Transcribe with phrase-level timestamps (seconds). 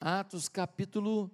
[0.00, 1.30] Atos capítulo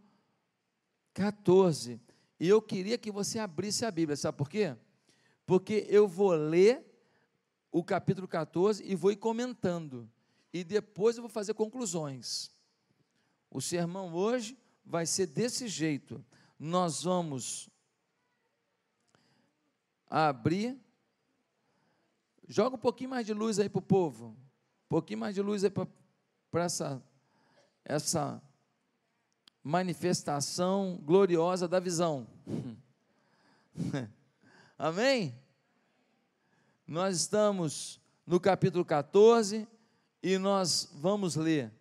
[1.15, 2.01] 14.
[2.41, 4.77] E eu queria que você abrisse a Bíblia, sabe por quê?
[5.47, 6.85] Porque eu vou ler
[7.71, 10.11] o capítulo 14 e vou ir comentando.
[10.53, 12.51] E depois eu vou fazer conclusões.
[13.49, 16.25] O sermão hoje vai ser desse jeito.
[16.59, 17.71] Nós vamos
[20.11, 20.77] abrir.
[22.49, 24.29] Joga um pouquinho mais de luz aí para o povo.
[24.87, 27.03] Um pouquinho mais de luz aí para essa,
[27.85, 28.43] essa
[29.67, 32.25] manifestação gloriosa da visão.
[34.79, 35.37] Amém?
[36.87, 39.67] Nós estamos no capítulo 14
[40.23, 41.73] e nós vamos ler.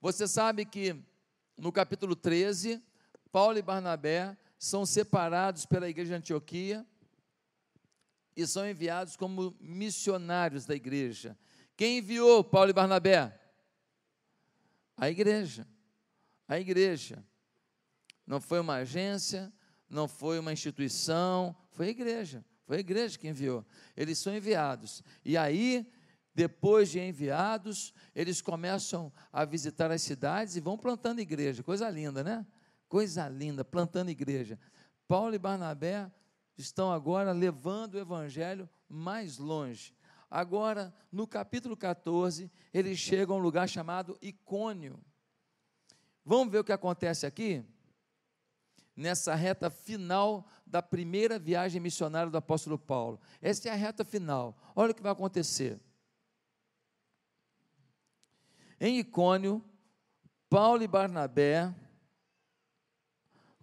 [0.00, 0.96] Você sabe que
[1.54, 2.82] no capítulo 13,
[3.30, 6.86] Paulo e Barnabé são separados pela igreja de Antioquia
[8.34, 11.36] e são enviados como missionários da igreja.
[11.76, 13.38] Quem enviou Paulo e Barnabé?
[14.96, 15.66] A igreja.
[16.48, 17.24] A igreja.
[18.26, 19.52] Não foi uma agência,
[19.88, 22.44] não foi uma instituição, foi a igreja.
[22.64, 23.64] Foi a igreja que enviou.
[23.96, 25.02] Eles são enviados.
[25.24, 25.90] E aí,
[26.34, 31.62] depois de enviados, eles começam a visitar as cidades e vão plantando igreja.
[31.62, 32.44] Coisa linda, né?
[32.88, 34.58] Coisa linda, plantando igreja.
[35.06, 36.10] Paulo e Barnabé
[36.58, 39.95] estão agora levando o evangelho mais longe.
[40.30, 45.00] Agora, no capítulo 14, eles chegam a um lugar chamado Icônio.
[46.24, 47.64] Vamos ver o que acontece aqui?
[48.96, 53.20] Nessa reta final da primeira viagem missionária do apóstolo Paulo.
[53.40, 54.56] Essa é a reta final.
[54.74, 55.78] Olha o que vai acontecer.
[58.80, 59.64] Em Icônio,
[60.50, 61.72] Paulo e Barnabé,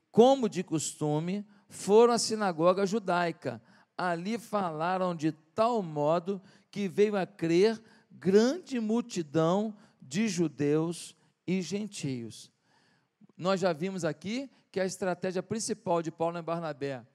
[0.09, 3.61] como de costume, foram à sinagoga judaica
[3.97, 6.41] ali falaram de tal modo
[6.71, 12.51] que veio a crer grande multidão de judeus e gentios.
[13.37, 17.05] Nós já vimos aqui que a estratégia principal de Paulo e Barnabé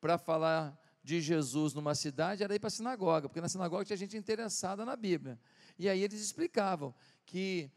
[0.00, 3.96] para falar de Jesus numa cidade era ir para a sinagoga, porque na sinagoga tinha
[3.96, 5.38] gente interessada na Bíblia.
[5.78, 6.94] E aí eles explicavam
[7.24, 7.70] que,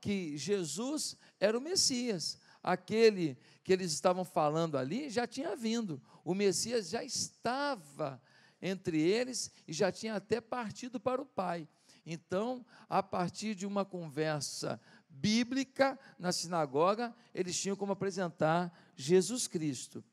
[0.00, 6.34] que Jesus era o Messias, aquele que eles estavam falando ali já tinha vindo, o
[6.34, 8.20] Messias já estava
[8.60, 11.68] entre eles e já tinha até partido para o Pai.
[12.04, 20.04] Então, a partir de uma conversa bíblica na sinagoga, eles tinham como apresentar Jesus Cristo.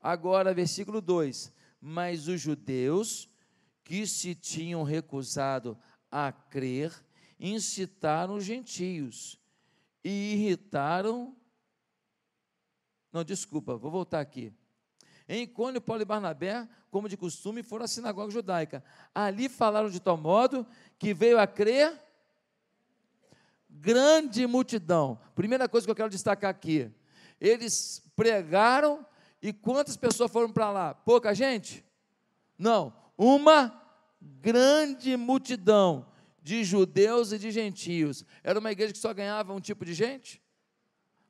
[0.00, 3.28] Agora, versículo 2: Mas os judeus
[3.84, 5.78] que se tinham recusado
[6.10, 6.92] a crer
[7.38, 9.38] incitaram os gentios
[10.02, 11.36] e irritaram
[13.12, 14.52] não, desculpa, vou voltar aqui.
[15.28, 18.82] Em Icônio, Paulo e Barnabé, como de costume, foram à sinagoga judaica.
[19.14, 20.66] Ali falaram de tal modo
[20.98, 21.98] que veio a crer
[23.68, 25.18] grande multidão.
[25.34, 26.90] Primeira coisa que eu quero destacar aqui:
[27.40, 29.06] eles pregaram
[29.40, 30.94] e quantas pessoas foram para lá?
[30.94, 31.84] Pouca gente?
[32.58, 33.82] Não, uma
[34.20, 36.06] grande multidão
[36.42, 38.24] de judeus e de gentios.
[38.42, 40.42] Era uma igreja que só ganhava um tipo de gente?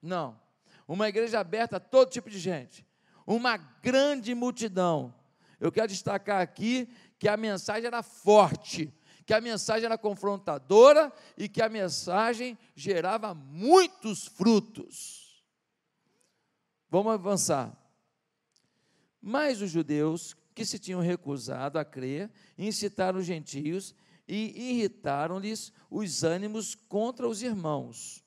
[0.00, 0.47] Não
[0.88, 2.84] uma igreja aberta a todo tipo de gente,
[3.26, 5.15] uma grande multidão.
[5.60, 6.88] Eu quero destacar aqui
[7.19, 8.93] que a mensagem era forte,
[9.26, 15.44] que a mensagem era confrontadora e que a mensagem gerava muitos frutos.
[16.88, 17.76] Vamos avançar.
[19.20, 23.94] Mas os judeus que se tinham recusado a crer incitaram os gentios
[24.26, 28.25] e irritaram-lhes os ânimos contra os irmãos.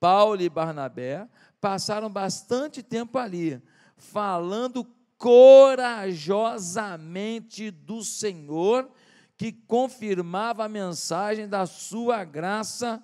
[0.00, 1.28] Paulo e Barnabé
[1.62, 3.62] passaram bastante tempo ali,
[3.96, 4.84] falando
[5.16, 8.90] corajosamente do Senhor,
[9.36, 13.00] que confirmava a mensagem da sua graça,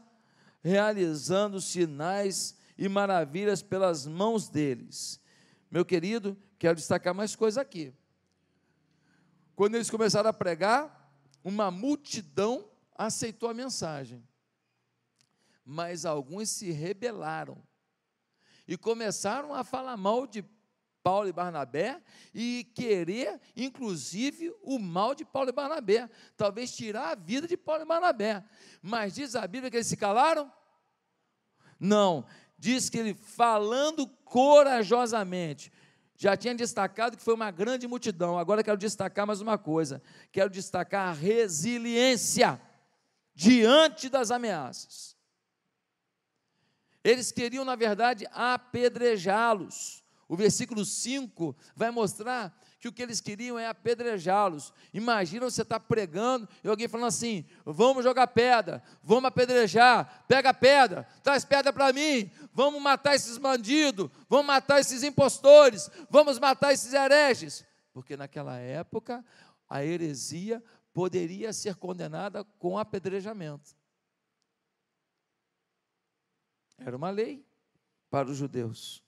[0.61, 5.21] realizando sinais e maravilhas pelas mãos deles.
[5.71, 7.95] Meu querido, quero destacar mais coisa aqui.
[9.55, 11.15] Quando eles começaram a pregar,
[11.45, 14.21] uma multidão aceitou a mensagem,
[15.65, 17.68] mas alguns se rebelaram
[18.69, 20.45] e começaram a falar mal de
[21.03, 22.03] Paulo e Barnabé
[22.35, 27.83] e querer, inclusive, o mal de Paulo e Barnabé, talvez tirar a vida de Paulo
[27.83, 28.45] e Barnabé.
[28.83, 30.53] Mas diz a Bíblia que eles se calaram?
[31.81, 32.27] Não,
[32.59, 35.73] diz que ele falando corajosamente.
[36.15, 38.39] Já tinha destacado que foi uma grande multidão.
[38.39, 40.03] Agora quero destacar mais uma coisa.
[40.31, 42.61] Quero destacar a resiliência
[43.35, 45.18] diante das ameaças.
[47.03, 50.03] Eles queriam, na verdade, apedrejá-los.
[50.29, 54.73] O versículo 5 vai mostrar que o que eles queriam é apedrejá-los.
[54.93, 60.53] Imagina você estar tá pregando e alguém falando assim: vamos jogar pedra, vamos apedrejar, pega
[60.53, 66.73] pedra, traz pedra para mim, vamos matar esses bandidos, vamos matar esses impostores, vamos matar
[66.73, 67.67] esses hereges.
[67.93, 69.25] Porque naquela época
[69.69, 70.63] a heresia
[70.93, 73.78] poderia ser condenada com apedrejamento.
[76.79, 77.45] Era uma lei
[78.11, 79.03] para os judeus.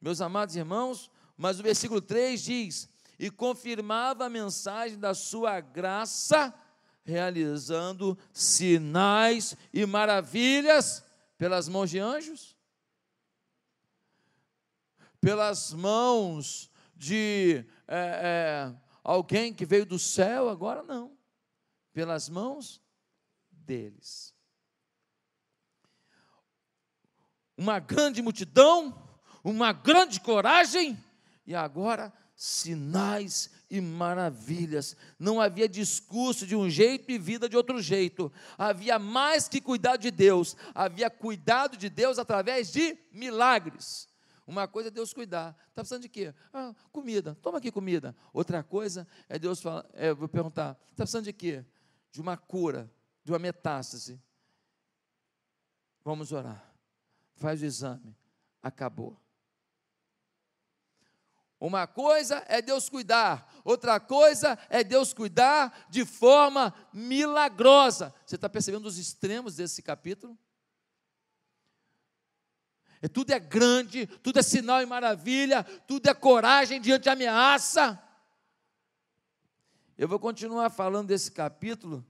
[0.00, 2.88] Meus amados irmãos, mas o versículo 3 diz:
[3.18, 6.54] E confirmava a mensagem da sua graça,
[7.04, 11.04] realizando sinais e maravilhas
[11.36, 12.56] pelas mãos de anjos,
[15.20, 21.16] pelas mãos de é, é, alguém que veio do céu, agora não,
[21.92, 22.82] pelas mãos
[23.50, 24.37] deles.
[27.58, 29.08] Uma grande multidão
[29.42, 30.98] uma grande coragem
[31.46, 34.96] e agora sinais e maravilhas.
[35.18, 38.32] Não havia discurso de um jeito e vida de outro jeito.
[38.56, 44.08] Havia mais que cuidado de Deus, havia cuidado de Deus através de milagres.
[44.46, 45.50] Uma coisa é Deus cuidar.
[45.68, 46.34] Está precisando de quê?
[46.52, 47.36] Ah, comida.
[47.42, 48.16] Toma aqui comida.
[48.32, 51.64] Outra coisa é Deus falar, é, vou perguntar, está precisando de quê?
[52.10, 52.90] De uma cura,
[53.22, 54.18] de uma metástase.
[56.02, 56.67] Vamos orar.
[57.38, 58.16] Faz o exame.
[58.62, 59.18] Acabou.
[61.60, 68.14] Uma coisa é Deus cuidar, outra coisa é Deus cuidar de forma milagrosa.
[68.24, 70.38] Você está percebendo os extremos desse capítulo?
[73.02, 78.00] É, tudo é grande, tudo é sinal e maravilha, tudo é coragem diante de ameaça.
[79.96, 82.06] Eu vou continuar falando desse capítulo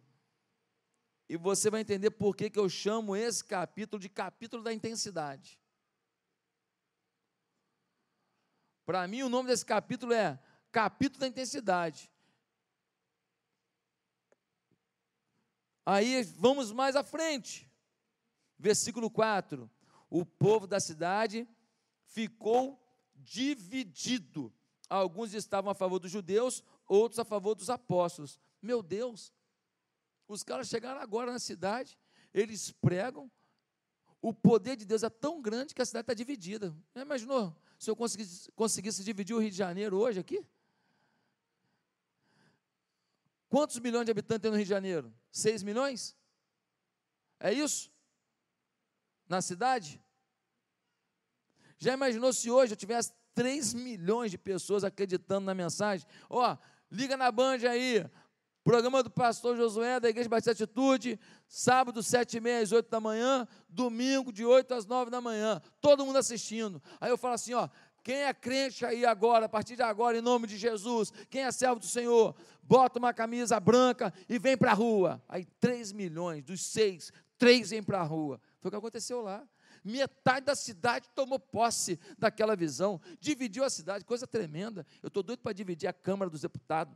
[1.28, 5.60] e você vai entender por que, que eu chamo esse capítulo de capítulo da intensidade.
[8.86, 10.38] Para mim, o nome desse capítulo é
[10.72, 12.10] Capítulo da Intensidade.
[15.84, 17.70] Aí vamos mais à frente.
[18.58, 19.70] Versículo 4.
[20.08, 21.46] O povo da cidade
[22.06, 22.82] ficou
[23.14, 24.52] dividido.
[24.88, 28.40] Alguns estavam a favor dos judeus, outros a favor dos apóstolos.
[28.62, 29.32] Meu Deus,
[30.28, 31.98] os caras chegaram agora na cidade,
[32.32, 33.30] eles pregam,
[34.20, 36.76] o poder de Deus é tão grande que a cidade está dividida.
[36.94, 37.56] Já imaginou?
[37.78, 40.44] Se eu conseguisse, conseguisse dividir o Rio de Janeiro hoje aqui?
[43.48, 45.14] Quantos milhões de habitantes tem no Rio de Janeiro?
[45.30, 46.16] 6 milhões?
[47.40, 47.90] É isso?
[49.26, 50.02] Na cidade?
[51.78, 56.06] Já imaginou se hoje eu tivesse 3 milhões de pessoas acreditando na mensagem?
[56.28, 56.58] Ó,
[56.90, 58.04] liga na Band aí,
[58.68, 61.18] Programa do pastor Josué, da Igreja Batista Atitude,
[61.48, 65.58] sábado, sete e meia às oito da manhã, domingo, de oito às nove da manhã,
[65.80, 66.82] todo mundo assistindo.
[67.00, 67.66] Aí eu falo assim, ó,
[68.04, 71.50] quem é crente aí agora, a partir de agora, em nome de Jesus, quem é
[71.50, 75.24] servo do Senhor, bota uma camisa branca e vem para a rua.
[75.26, 78.38] Aí três milhões, dos seis, três vêm para a rua.
[78.60, 79.48] Foi o que aconteceu lá.
[79.82, 84.86] Metade da cidade tomou posse daquela visão, dividiu a cidade, coisa tremenda.
[85.02, 86.94] Eu estou doido para dividir a Câmara dos Deputados.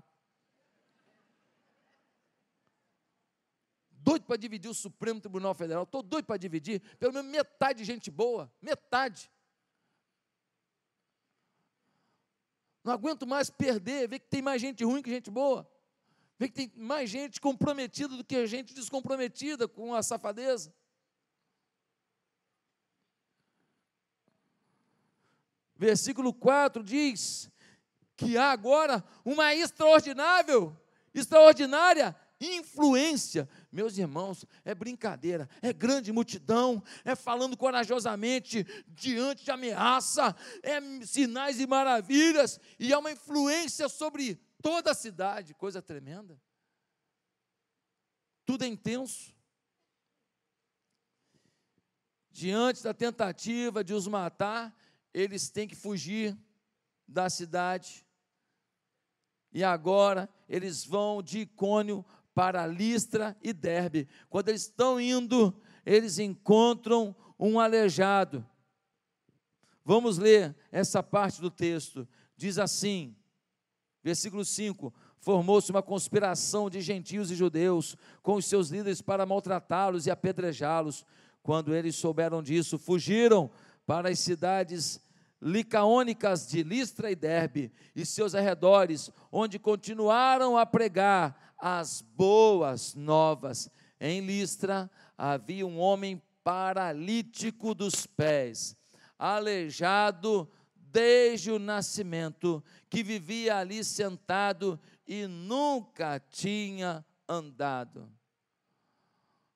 [4.13, 7.85] Doido para dividir o Supremo Tribunal Federal, estou doido para dividir, pelo menos metade de
[7.85, 9.31] gente boa, metade.
[12.85, 15.69] Não aguento mais perder, ver que tem mais gente ruim que gente boa,
[16.39, 20.75] ver que tem mais gente comprometida do que gente descomprometida com a safadeza.
[25.75, 27.51] Versículo 4 diz
[28.17, 30.77] que há agora uma extraordinável,
[31.15, 32.15] extraordinária
[32.47, 33.49] influência.
[33.71, 41.61] Meus irmãos, é brincadeira, é grande multidão, é falando corajosamente diante de ameaça, é sinais
[41.61, 46.41] e maravilhas, e é uma influência sobre toda a cidade, coisa tremenda.
[48.45, 49.35] Tudo é intenso.
[52.31, 54.75] Diante da tentativa de os matar,
[55.13, 56.37] eles têm que fugir
[57.07, 58.07] da cidade.
[59.53, 64.09] E agora eles vão de Icônio para Listra e Derbe.
[64.29, 68.47] Quando eles estão indo, eles encontram um aleijado.
[69.85, 72.07] Vamos ler essa parte do texto.
[72.37, 73.17] Diz assim,
[74.03, 80.07] versículo 5: Formou-se uma conspiração de gentios e judeus com os seus líderes para maltratá-los
[80.07, 81.05] e apedrejá-los.
[81.43, 83.51] Quando eles souberam disso, fugiram
[83.85, 85.01] para as cidades
[85.41, 93.71] licaônicas de Listra e Derbe e seus arredores, onde continuaram a pregar as boas novas.
[94.01, 98.77] Em Listra havia um homem paralítico dos pés,
[99.17, 108.13] aleijado desde o nascimento, que vivia ali sentado e nunca tinha andado.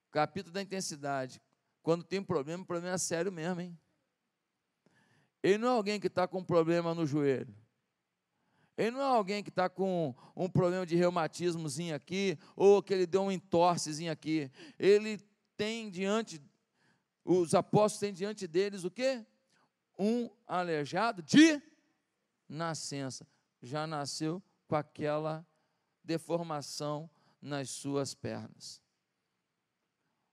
[0.09, 1.41] Capítulo da intensidade.
[1.83, 3.77] Quando tem problema, o problema é sério mesmo, hein?
[5.43, 7.53] Ele não é alguém que está com problema no joelho.
[8.77, 13.07] Ele não é alguém que está com um problema de reumatismozinho aqui, ou que ele
[13.07, 14.51] deu um entorcezinho aqui.
[14.77, 15.17] Ele
[15.57, 16.39] tem diante,
[17.25, 19.25] os apóstolos têm diante deles o quê?
[19.97, 21.59] Um aleijado de
[22.47, 23.27] nascença.
[23.63, 25.45] Já nasceu com aquela
[26.03, 27.09] deformação
[27.41, 28.79] nas suas pernas.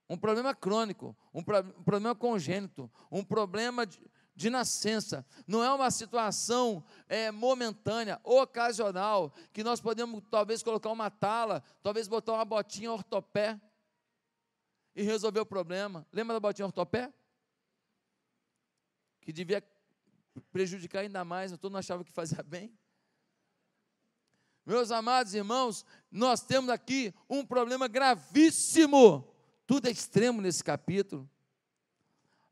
[0.07, 3.99] Um problema crônico, um, pro, um problema congênito, um problema de,
[4.35, 11.09] de nascença, não é uma situação é, momentânea, ocasional, que nós podemos talvez colocar uma
[11.09, 13.59] tala, talvez botar uma botinha ortopé
[14.93, 16.05] e resolver o problema.
[16.11, 17.13] Lembra da botinha ortopé?
[19.21, 19.63] Que devia
[20.51, 22.77] prejudicar ainda mais, eu não achava que fazia bem.
[24.65, 29.31] Meus amados irmãos, nós temos aqui um problema gravíssimo,
[29.65, 31.29] tudo é extremo nesse capítulo.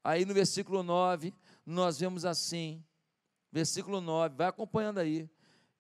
[0.03, 1.33] Aí no versículo 9,
[1.65, 2.84] nós vemos assim,
[3.51, 5.29] versículo 9, vai acompanhando aí.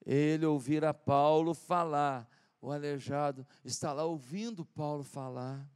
[0.05, 2.29] Ele ouvira Paulo falar,
[2.61, 5.67] o aleijado está lá ouvindo Paulo falar.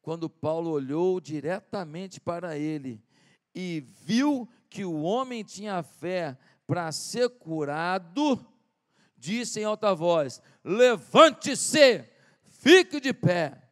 [0.00, 3.02] Quando Paulo olhou diretamente para ele
[3.54, 8.44] e viu que o homem tinha fé para ser curado,
[9.16, 12.04] disse em alta voz: Levante-se,
[12.42, 13.70] fique de pé.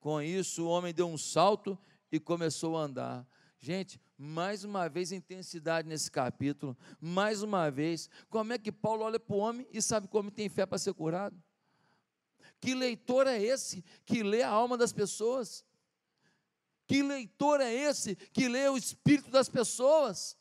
[0.00, 1.78] Com isso, o homem deu um salto
[2.10, 3.26] e começou a andar.
[3.58, 9.18] Gente, mais uma vez intensidade nesse capítulo, mais uma vez, como é que Paulo olha
[9.18, 11.42] para o homem e sabe que o homem tem fé para ser curado?
[12.60, 15.64] Que leitor é esse que lê a alma das pessoas?
[16.86, 20.36] Que leitor é esse que lê o espírito das pessoas?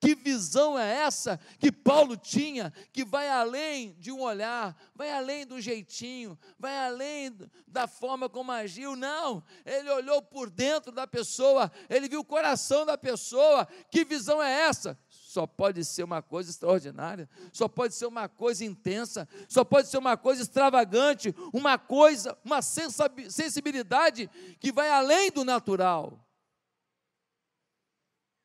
[0.00, 5.46] Que visão é essa que Paulo tinha, que vai além de um olhar, vai além
[5.46, 8.96] do jeitinho, vai além da forma como agiu?
[8.96, 13.66] Não, ele olhou por dentro da pessoa, ele viu o coração da pessoa.
[13.90, 14.98] Que visão é essa?
[15.08, 19.98] Só pode ser uma coisa extraordinária, só pode ser uma coisa intensa, só pode ser
[19.98, 26.18] uma coisa extravagante, uma coisa, uma sensibilidade que vai além do natural.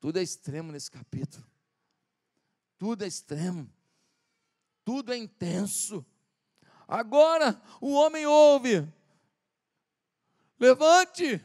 [0.05, 1.43] Tudo é extremo nesse capítulo.
[2.77, 3.67] Tudo é extremo.
[4.83, 6.05] Tudo é intenso.
[6.87, 8.87] Agora o homem ouve.
[10.59, 11.43] Levante.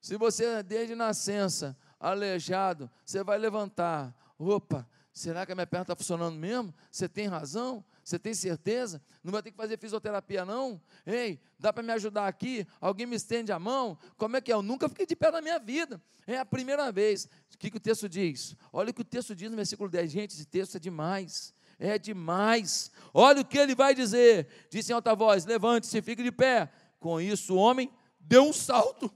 [0.00, 4.12] Se você desde nascença aleijado, você vai levantar.
[4.36, 6.74] Opa, será que a minha perna está funcionando mesmo?
[6.90, 7.84] Você tem razão?
[8.06, 9.02] Você tem certeza?
[9.20, 10.80] Não vai ter que fazer fisioterapia, não?
[11.04, 12.64] Ei, dá para me ajudar aqui?
[12.80, 13.98] Alguém me estende a mão?
[14.16, 14.54] Como é que é?
[14.54, 16.00] Eu nunca fiquei de pé na minha vida.
[16.24, 17.24] É a primeira vez.
[17.52, 18.54] O que, que o texto diz?
[18.72, 20.08] Olha o que o texto diz no versículo 10.
[20.08, 21.52] Gente, esse texto é demais.
[21.80, 22.92] É demais.
[23.12, 24.46] Olha o que ele vai dizer.
[24.70, 26.70] Disse em alta voz: Levante-se, fique de pé.
[27.00, 29.12] Com isso, o homem deu um salto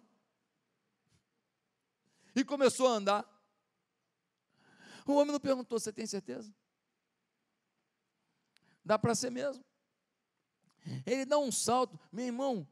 [2.34, 3.24] e começou a andar.
[5.06, 6.52] O homem não perguntou: Você tem certeza?
[8.84, 9.64] Dá para ser mesmo.
[11.06, 12.66] Ele dá um salto, meu irmão.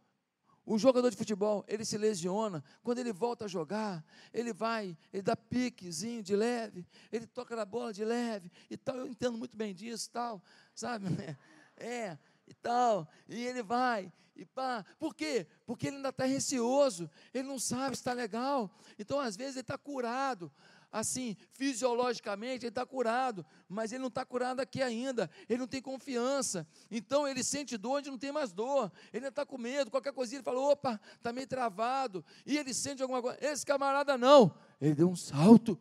[0.65, 2.63] O jogador de futebol, ele se lesiona.
[2.83, 7.65] Quando ele volta a jogar, ele vai, ele dá piquezinho de leve, ele toca na
[7.65, 8.97] bola de leve e tal.
[8.97, 10.43] Eu entendo muito bem disso, tal,
[10.75, 11.07] sabe?
[11.81, 13.09] É, e tal.
[13.29, 14.85] E ele vai, e pá.
[14.99, 15.47] Por quê?
[15.65, 18.69] Porque ele ainda está receoso, ele não sabe se está legal.
[18.99, 20.51] Então, às vezes, ele está curado
[20.91, 25.83] assim, fisiologicamente, ele está curado, mas ele não está curado aqui ainda, ele não tem
[25.83, 30.13] confiança, então ele sente dor onde não tem mais dor, ele está com medo, qualquer
[30.13, 34.55] coisinha ele fala, opa, está meio travado, e ele sente alguma coisa, esse camarada não,
[34.81, 35.79] ele deu um salto.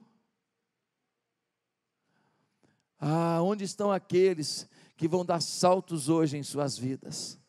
[3.00, 7.40] Ah, onde estão aqueles que vão dar saltos hoje em suas vidas?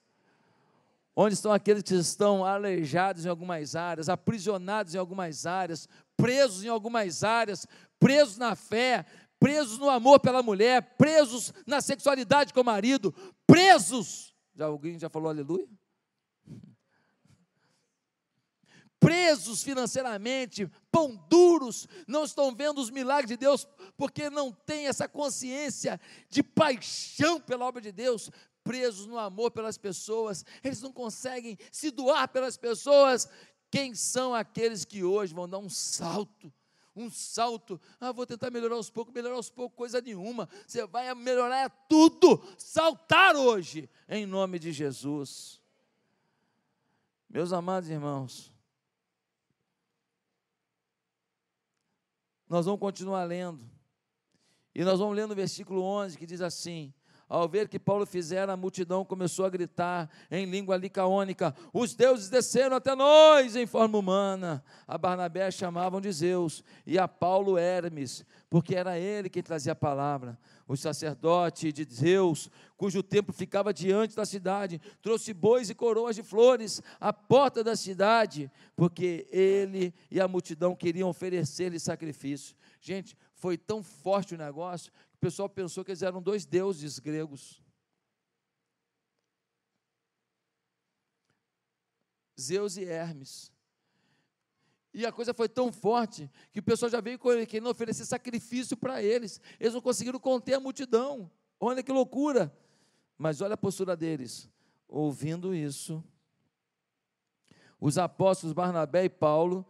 [1.17, 5.88] Onde estão aqueles que estão aleijados em algumas áreas, aprisionados em algumas áreas,
[6.19, 7.67] presos em algumas áreas,
[7.99, 9.07] presos na fé,
[9.39, 13.15] presos no amor pela mulher, presos na sexualidade com o marido,
[13.47, 14.35] presos.
[14.55, 15.69] Já alguém já falou aleluia?
[19.01, 23.65] Presos financeiramente, pão duros, não estão vendo os milagres de Deus,
[23.97, 28.29] porque não têm essa consciência de paixão pela obra de Deus,
[28.65, 33.29] presos no amor pelas pessoas, eles não conseguem se doar pelas pessoas,
[33.71, 36.53] quem são aqueles que hoje vão dar um salto?
[36.95, 40.49] Um salto, ah, vou tentar melhorar aos poucos, melhorar aos poucos, coisa nenhuma.
[40.67, 45.61] Você vai melhorar tudo, saltar hoje, em nome de Jesus.
[47.31, 48.53] Meus amados irmãos,
[52.49, 53.63] Nós vamos continuar lendo.
[54.75, 56.95] E nós vamos ler no versículo 11 que diz assim:
[57.28, 62.30] ao ver que Paulo fizera, a multidão começou a gritar em língua licaônica: Os deuses
[62.30, 64.64] desceram até nós em forma humana.
[64.87, 69.76] A Barnabé chamavam de Zeus e a Paulo Hermes, porque era ele quem trazia a
[69.76, 70.38] palavra.
[70.66, 76.23] O sacerdote de Zeus, cujo templo ficava diante da cidade, trouxe bois e coroas de
[76.23, 82.56] flores à porta da cidade, porque ele e a multidão queriam oferecer-lhe sacrifício.
[82.80, 87.61] Gente, foi tão forte o negócio o pessoal pensou que eles eram dois deuses gregos.
[92.41, 93.53] Zeus e Hermes.
[94.95, 99.03] E a coisa foi tão forte que o pessoal já veio querendo oferecer sacrifício para
[99.03, 99.41] eles.
[99.59, 101.29] Eles não conseguiram conter a multidão.
[101.59, 102.57] Olha que loucura.
[103.17, 104.49] Mas olha a postura deles.
[104.87, 106.03] Ouvindo isso,
[107.81, 109.67] os apóstolos Barnabé e Paulo,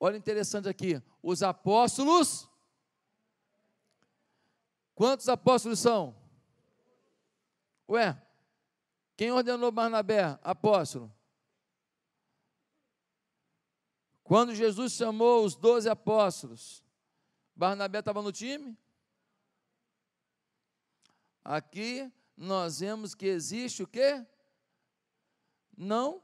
[0.00, 2.48] olha interessante aqui, os apóstolos
[4.94, 6.14] Quantos apóstolos são?
[7.88, 8.20] Ué,
[9.16, 11.12] quem ordenou Barnabé apóstolo?
[14.22, 16.82] Quando Jesus chamou os doze apóstolos,
[17.54, 18.76] Barnabé estava no time?
[21.44, 24.24] Aqui nós vemos que existe o quê?
[25.76, 26.22] Não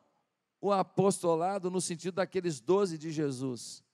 [0.60, 3.84] o apostolado no sentido daqueles doze de Jesus,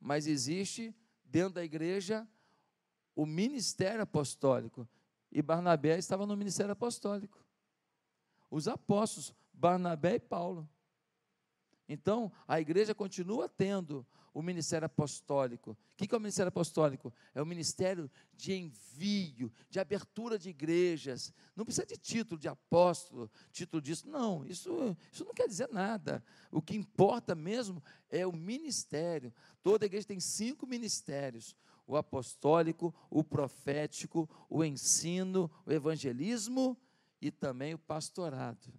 [0.00, 2.26] mas existe dentro da igreja
[3.14, 4.88] o ministério apostólico.
[5.30, 7.44] E Barnabé estava no ministério apostólico.
[8.50, 10.68] Os apóstolos, Barnabé e Paulo.
[11.88, 15.72] Então, a igreja continua tendo o ministério apostólico.
[15.72, 17.12] O que é o ministério apostólico?
[17.34, 21.32] É o ministério de envio, de abertura de igrejas.
[21.54, 24.08] Não precisa de título de apóstolo, título disso.
[24.08, 26.24] Não, isso, isso não quer dizer nada.
[26.50, 29.32] O que importa mesmo é o ministério.
[29.62, 31.54] Toda igreja tem cinco ministérios:
[31.86, 36.76] o apostólico, o profético, o ensino, o evangelismo
[37.20, 38.72] e também o pastorado.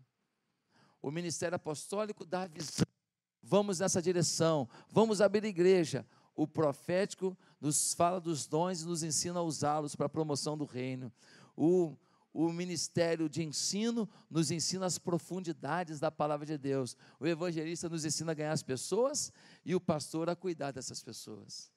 [1.01, 2.85] O ministério apostólico dá visão.
[3.41, 6.05] Vamos nessa direção, vamos abrir igreja.
[6.35, 10.65] O profético nos fala dos dons e nos ensina a usá-los para a promoção do
[10.65, 11.11] reino.
[11.55, 11.95] O,
[12.33, 16.95] o ministério de ensino nos ensina as profundidades da palavra de Deus.
[17.19, 19.31] O evangelista nos ensina a ganhar as pessoas
[19.63, 21.71] e o pastor a cuidar dessas pessoas.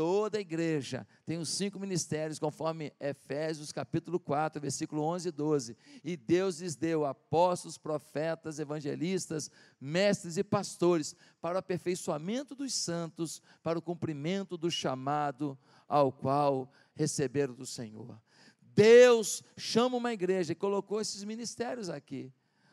[0.00, 5.76] Toda a igreja tem os cinco ministérios, conforme Efésios capítulo 4, versículo 11 e 12.
[6.02, 13.42] E Deus lhes deu apóstolos, profetas, evangelistas, mestres e pastores, para o aperfeiçoamento dos santos,
[13.62, 18.18] para o cumprimento do chamado ao qual receberam do Senhor.
[18.58, 22.32] Deus chama uma igreja e colocou esses ministérios aqui.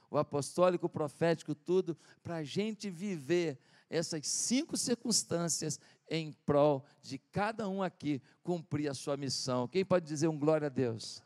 [0.09, 3.59] O apostólico, o profético, tudo, para a gente viver
[3.89, 9.67] essas cinco circunstâncias em prol de cada um aqui cumprir a sua missão.
[9.67, 11.23] Quem pode dizer um glória a Deus?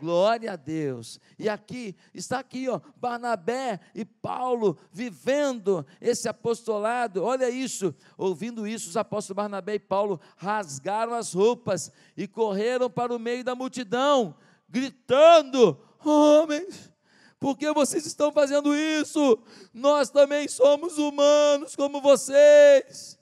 [0.00, 1.20] Glória a Deus.
[1.38, 7.22] E aqui, está aqui, ó, Barnabé e Paulo vivendo esse apostolado.
[7.22, 7.94] Olha isso.
[8.18, 13.44] Ouvindo isso, os apóstolos Barnabé e Paulo rasgaram as roupas e correram para o meio
[13.44, 14.34] da multidão,
[14.68, 16.90] gritando: Homens,
[17.38, 19.38] por que vocês estão fazendo isso?
[19.72, 23.18] Nós também somos humanos como vocês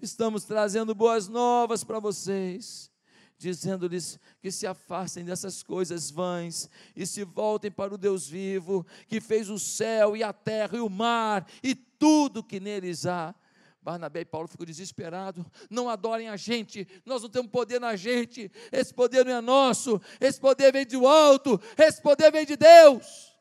[0.00, 2.90] estamos trazendo boas novas para vocês,
[3.36, 9.20] dizendo-lhes que se afastem dessas coisas vãs e se voltem para o Deus vivo, que
[9.20, 13.34] fez o céu e a terra e o mar e tudo que neles há.
[13.80, 15.44] Barnabé e Paulo ficam desesperados.
[15.70, 20.00] Não adorem a gente, nós não temos poder na gente, esse poder não é nosso,
[20.20, 23.34] esse poder vem do alto, esse poder vem de Deus.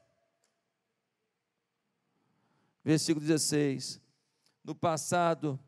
[2.84, 4.00] Versículo 16:
[4.64, 5.60] No passado,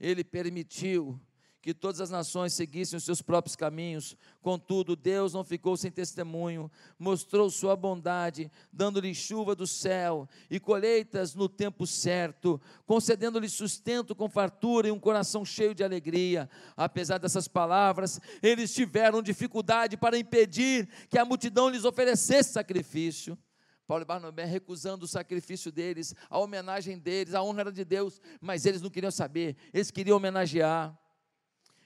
[0.00, 1.20] ele permitiu
[1.60, 4.16] que todas as nações seguissem os seus próprios caminhos.
[4.40, 11.34] Contudo, Deus não ficou sem testemunho, mostrou sua bondade, dando-lhe chuva do céu e colheitas
[11.34, 16.48] no tempo certo, concedendo-lhe sustento com fartura e um coração cheio de alegria.
[16.76, 23.36] Apesar dessas palavras, eles tiveram dificuldade para impedir que a multidão lhes oferecesse sacrifício.
[23.88, 28.20] Paulo e Barnabé recusando o sacrifício deles, a homenagem deles, a honra era de Deus,
[28.38, 30.94] mas eles não queriam saber, eles queriam homenagear.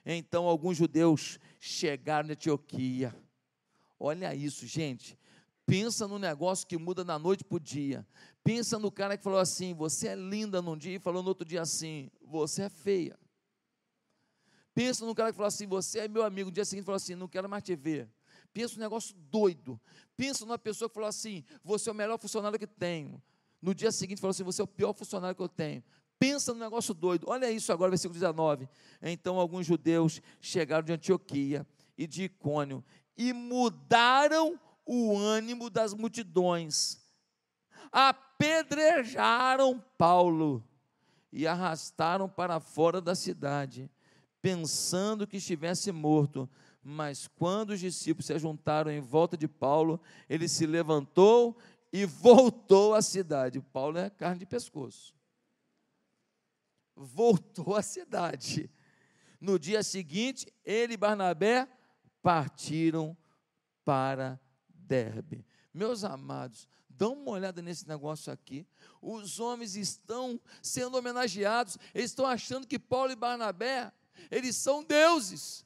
[0.04, 3.14] Então alguns judeus chegaram na Antioquia.
[4.00, 5.16] Olha isso, gente.
[5.64, 8.04] Pensa no negócio que muda da noite para o dia.
[8.42, 11.46] Pensa no cara que falou assim: você é linda num dia, e falou no outro
[11.46, 13.16] dia assim: você é feia.
[14.74, 16.50] Pensa no cara que falou assim: você é meu amigo.
[16.50, 18.10] No dia seguinte falou assim: não quero mais te ver.
[18.52, 19.80] Pensa um negócio doido.
[20.16, 23.22] Pensa numa pessoa que falou assim: você é o melhor funcionário que tenho.
[23.60, 25.82] No dia seguinte falou assim: você é o pior funcionário que eu tenho.
[26.18, 27.26] Pensa no negócio doido.
[27.28, 28.68] Olha isso agora, versículo 19.
[29.02, 32.84] Então alguns judeus chegaram de Antioquia e de Icônio
[33.16, 37.00] e mudaram o ânimo das multidões.
[37.90, 40.64] Apedrejaram Paulo
[41.32, 43.90] e arrastaram para fora da cidade,
[44.40, 46.48] pensando que estivesse morto.
[46.83, 51.57] Mas quando os discípulos se juntaram em volta de Paulo, ele se levantou
[51.92, 53.61] e voltou à cidade.
[53.61, 55.14] Paulo é carne de pescoço.
[56.97, 58.71] Voltou à cidade.
[59.40, 61.68] No dia seguinte, ele e Barnabé
[62.23, 63.16] partiram
[63.85, 65.47] para Derbe.
[65.73, 68.66] Meus amados, dão uma olhada nesse negócio aqui.
[69.01, 73.92] Os homens estão sendo homenageados, eles estão achando que Paulo e Barnabé,
[74.31, 75.64] eles são deuses.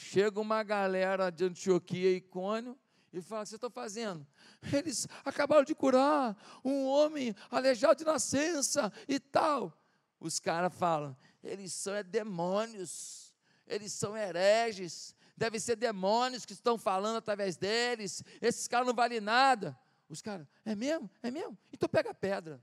[0.00, 2.78] Chega uma galera de Antioquia e Icônio
[3.12, 4.24] e fala: O que vocês estão fazendo?
[4.72, 9.76] Eles acabaram de curar um homem aleijado de nascença e tal.
[10.20, 13.34] Os caras falam: Eles são é demônios,
[13.66, 18.22] eles são hereges, devem ser demônios que estão falando através deles.
[18.40, 19.76] Esses caras não valem nada.
[20.08, 21.10] Os caras, é mesmo?
[21.20, 21.58] É mesmo?
[21.72, 22.62] Então pega a pedra.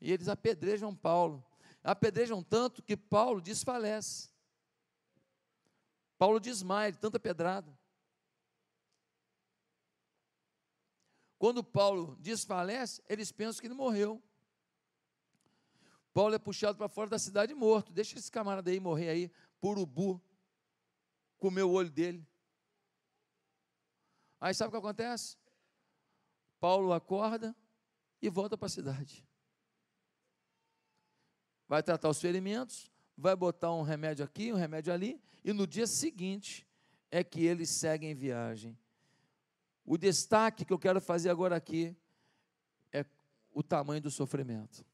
[0.00, 1.44] E eles apedrejam Paulo
[1.82, 4.30] apedrejam tanto que Paulo desfalece.
[6.16, 7.78] Paulo desmaia de tanta pedrada.
[11.38, 14.22] Quando Paulo desfalece, eles pensam que ele morreu.
[16.12, 17.92] Paulo é puxado para fora da cidade morto.
[17.92, 20.20] Deixa esse camarada aí morrer aí, por urubu,
[21.38, 22.26] comer o olho dele.
[24.40, 25.36] Aí sabe o que acontece?
[26.58, 27.54] Paulo acorda
[28.20, 29.27] e volta para a cidade
[31.68, 35.86] vai tratar os ferimentos, vai botar um remédio aqui, um remédio ali, e no dia
[35.86, 36.66] seguinte
[37.10, 38.76] é que eles seguem viagem.
[39.84, 41.96] O destaque que eu quero fazer agora aqui
[42.92, 43.04] é
[43.52, 44.84] o tamanho do sofrimento.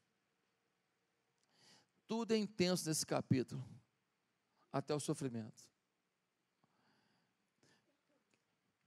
[2.07, 3.65] Tudo é intenso nesse capítulo,
[4.73, 5.65] até o sofrimento.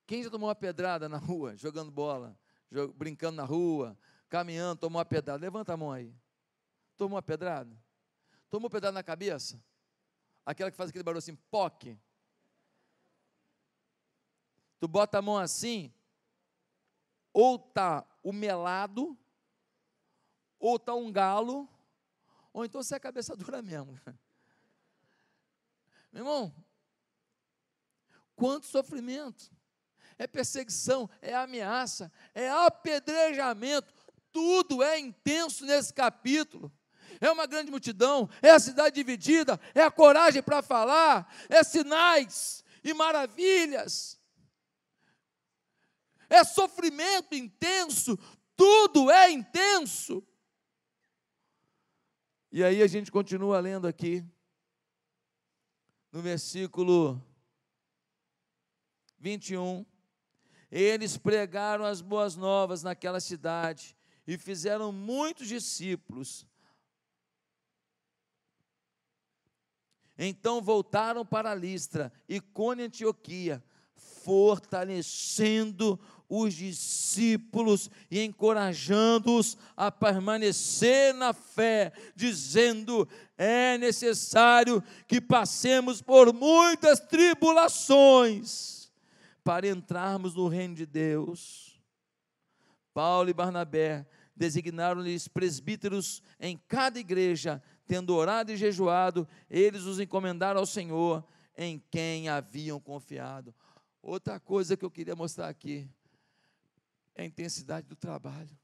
[0.06, 2.38] Quem já tomou uma pedrada na rua, jogando bola,
[2.96, 3.98] brincando na rua,
[4.30, 5.40] caminhando, tomou uma pedrada?
[5.42, 6.14] Levanta a mão aí.
[6.98, 7.78] Tomou uma pedrada?
[8.50, 9.64] Tomou pedrada na cabeça?
[10.44, 11.98] Aquela que faz aquele barulho assim, poque.
[14.80, 15.94] Tu bota a mão assim,
[17.32, 19.18] ou tá o melado,
[20.60, 21.70] ou tá um galo,
[22.52, 24.00] ou então você é cabeça dura mesmo.
[26.12, 26.56] Meu irmão,
[28.36, 29.52] quanto sofrimento,
[30.18, 33.94] é perseguição, é ameaça, é apedrejamento,
[34.32, 36.72] tudo é intenso nesse capítulo
[37.20, 42.64] é uma grande multidão, é a cidade dividida, é a coragem para falar, é sinais
[42.84, 44.20] e maravilhas,
[46.30, 48.18] é sofrimento intenso,
[48.56, 50.24] tudo é intenso.
[52.52, 54.24] E aí a gente continua lendo aqui,
[56.12, 57.22] no versículo
[59.20, 59.86] 21.
[60.72, 66.46] Eles pregaram as boas novas naquela cidade e fizeram muitos discípulos.
[70.18, 73.64] Então voltaram para Listra, Icônia e Antioquia,
[73.96, 76.00] fortalecendo
[76.30, 87.00] os discípulos e encorajando-os a permanecer na fé, dizendo: é necessário que passemos por muitas
[87.00, 88.92] tribulações
[89.44, 91.80] para entrarmos no reino de Deus.
[92.94, 100.60] Paulo e Barnabé designaram-lhes presbíteros em cada igreja, tendo orado e jejuado, eles os encomendaram
[100.60, 101.26] ao Senhor,
[101.58, 103.56] em quem haviam confiado.
[104.02, 105.90] Outra coisa que eu queria mostrar aqui
[107.16, 108.56] é a intensidade do trabalho.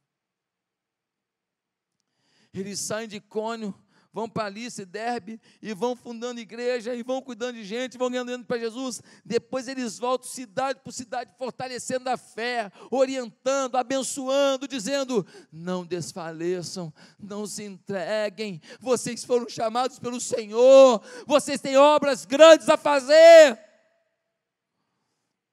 [2.54, 3.74] Eles saem de Cônio
[4.14, 8.46] vão para Alice, Derbe, e vão fundando igreja, e vão cuidando de gente, vão ganhando
[8.46, 9.02] para Jesus.
[9.26, 17.48] Depois eles voltam cidade por cidade, fortalecendo a fé, orientando, abençoando, dizendo: não desfaleçam, não
[17.48, 23.60] se entreguem, vocês foram chamados pelo Senhor, vocês têm obras grandes a fazer.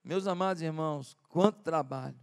[0.04, 2.18] Meus amados irmãos, quanto trabalho,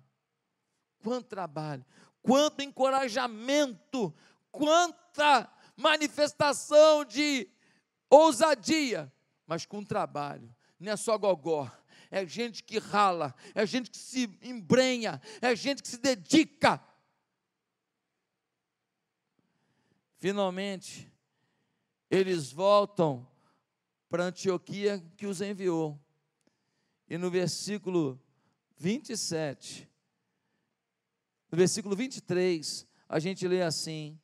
[1.02, 1.86] quanto trabalho,
[2.22, 4.14] quanto encorajamento,
[4.52, 7.48] quanta manifestação de
[8.10, 9.12] ousadia,
[9.46, 10.54] mas com trabalho.
[10.80, 11.72] Não é só gogó,
[12.12, 16.84] é gente que rala, é gente que se embrenha, é gente que se dedica.
[20.18, 21.12] Finalmente,
[22.10, 23.28] eles voltam
[24.10, 26.00] para Antioquia que os enviou.
[27.10, 28.20] E no versículo
[28.78, 29.90] 27,
[31.52, 34.20] no versículo 23, a gente lê assim: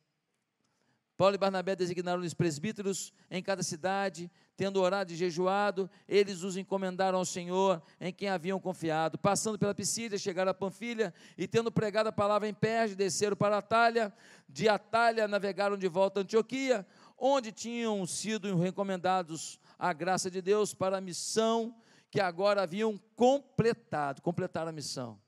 [1.16, 7.18] Paulo e Barnabé designaram-lhes presbíteros em cada cidade, tendo orado e jejuado, eles os encomendaram
[7.18, 9.16] ao Senhor, em quem haviam confiado.
[9.16, 13.58] Passando pela Pisídia, chegaram a Panfilha, e tendo pregado a palavra em Perge, desceram para
[13.58, 14.12] Atalha,
[14.48, 20.74] de Atalha navegaram de volta a Antioquia, onde tinham sido recomendados a graça de Deus
[20.74, 21.76] para a missão
[22.10, 25.20] que agora haviam completado, completaram a missão.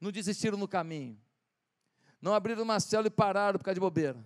[0.00, 1.23] Não desistiram no caminho.
[2.24, 4.16] Não abriram uma célula e pararam por causa de bobeira.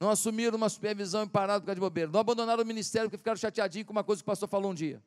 [0.00, 2.10] Não assumiram uma supervisão e pararam por causa de bobeira.
[2.10, 4.74] Não abandonaram o ministério porque ficaram chateadinhos com uma coisa que o pastor falou um
[4.74, 5.02] dia.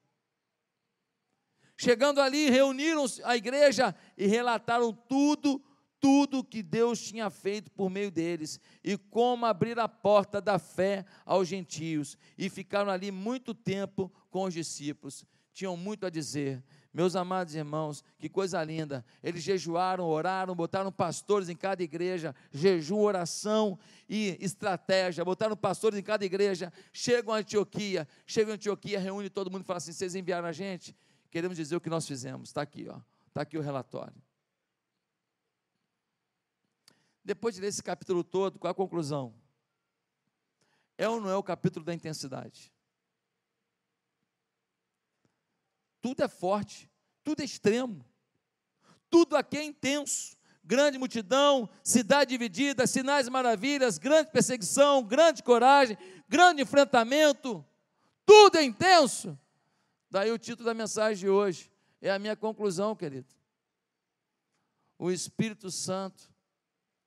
[1.76, 5.60] Chegando ali, reuniram a igreja e relataram tudo
[6.00, 11.04] tudo que Deus tinha feito por meio deles e como abrir a porta da fé
[11.26, 12.16] aos gentios.
[12.38, 15.26] E ficaram ali muito tempo com os discípulos.
[15.52, 16.64] Tinham muito a dizer.
[16.92, 19.06] Meus amados irmãos, que coisa linda.
[19.22, 25.24] Eles jejuaram, oraram, botaram pastores em cada igreja, jejum, oração e estratégia.
[25.24, 26.74] Botaram pastores em cada igreja.
[26.92, 30.52] Chegam a Antioquia, chegam a Antioquia, reúne todo mundo e fala assim: vocês enviaram a
[30.52, 30.96] gente?
[31.30, 32.50] Queremos dizer o que nós fizemos.
[32.50, 33.00] Está aqui, ó.
[33.28, 34.20] Está aqui o relatório.
[37.24, 39.36] Depois de ler esse capítulo todo, qual a conclusão?
[40.98, 42.74] É ou não é o capítulo da intensidade?
[46.02, 46.90] Tudo é forte,
[47.24, 48.06] tudo é extremo,
[49.10, 50.38] tudo aqui é intenso.
[50.64, 57.66] Grande multidão, cidade dividida, sinais e maravilhas, grande perseguição, grande coragem, grande enfrentamento,
[58.24, 59.36] tudo é intenso.
[60.12, 63.28] Daí o título da mensagem de hoje é a minha conclusão, querido.
[65.00, 66.32] O Espírito Santo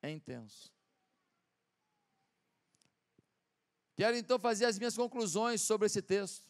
[0.02, 0.72] é intenso.
[3.94, 6.44] Quero então fazer as minhas conclusões sobre esse texto.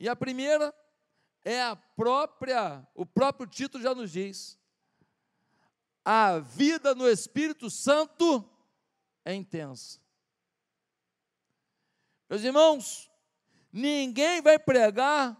[0.00, 0.74] E a primeira
[1.44, 4.58] é a própria, o próprio título já nos diz.
[6.04, 8.48] A vida no Espírito Santo
[9.24, 10.00] é intensa.
[12.28, 13.10] Meus irmãos,
[13.72, 15.38] ninguém vai pregar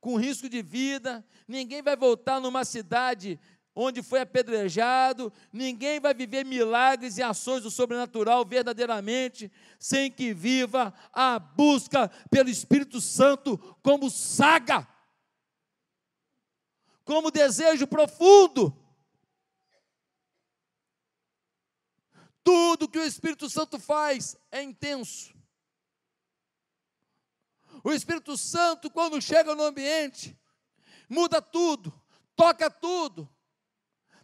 [0.00, 3.38] com risco de vida, ninguém vai voltar numa cidade
[3.74, 10.94] onde foi apedrejado, ninguém vai viver milagres e ações do sobrenatural verdadeiramente sem que viva
[11.12, 14.86] a busca pelo Espírito Santo como saga,
[17.04, 18.76] como desejo profundo.
[22.42, 25.34] Tudo que o Espírito Santo faz é intenso.
[27.82, 30.38] O Espírito Santo, quando chega no ambiente,
[31.08, 31.92] muda tudo,
[32.36, 33.28] toca tudo,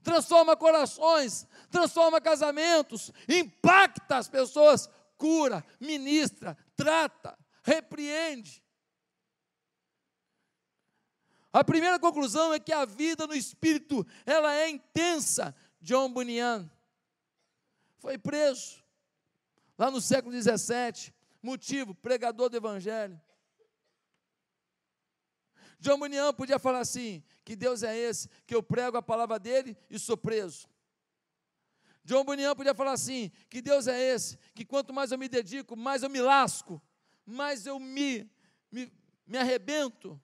[0.02, 8.62] transforma corações, transforma casamentos, impacta as pessoas, cura, ministra, trata, repreende.
[11.52, 15.54] A primeira conclusão é que a vida no espírito, ela é intensa.
[15.80, 16.70] John Bunyan
[17.98, 18.84] foi preso
[19.76, 23.20] lá no século 17, motivo, pregador do evangelho.
[25.80, 29.76] John Bunyan podia falar assim: que Deus é esse, que eu prego a palavra dele
[29.88, 30.68] e sou preso.
[32.04, 35.76] John Bunyan podia falar assim: que Deus é esse, que quanto mais eu me dedico,
[35.76, 36.80] mais eu me lasco,
[37.26, 38.30] mais eu me,
[38.70, 38.92] me,
[39.26, 40.20] me arrebento.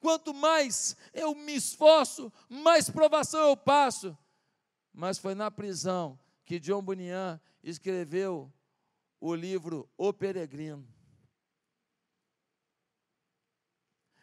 [0.00, 4.16] Quanto mais eu me esforço, mais provação eu passo.
[4.92, 8.52] Mas foi na prisão que John Bunyan escreveu
[9.20, 10.86] o livro O Peregrino.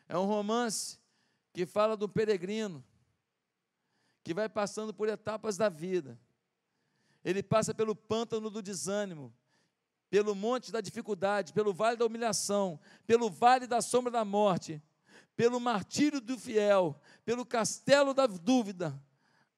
[0.08, 1.00] É um romance
[1.54, 2.84] que fala do peregrino
[4.24, 6.20] que vai passando por etapas da vida.
[7.24, 9.34] Ele passa pelo pântano do desânimo,
[10.10, 14.82] pelo monte da dificuldade, pelo vale da humilhação, pelo vale da sombra da morte,
[15.36, 19.00] pelo martírio do fiel, pelo castelo da dúvida,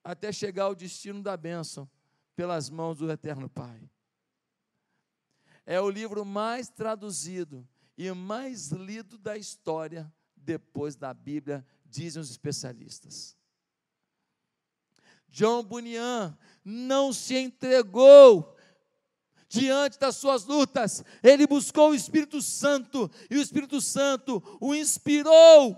[0.03, 1.89] até chegar ao destino da bênção,
[2.35, 3.89] pelas mãos do Eterno Pai.
[5.65, 12.31] É o livro mais traduzido e mais lido da história depois da Bíblia, dizem os
[12.31, 13.35] especialistas.
[15.27, 18.57] John Bunyan não se entregou
[19.47, 25.75] diante das suas lutas, ele buscou o Espírito Santo, e o Espírito Santo o inspirou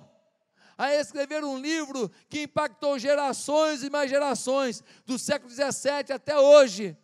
[0.77, 6.97] a escrever um livro que impactou gerações e mais gerações, do século 17 até hoje,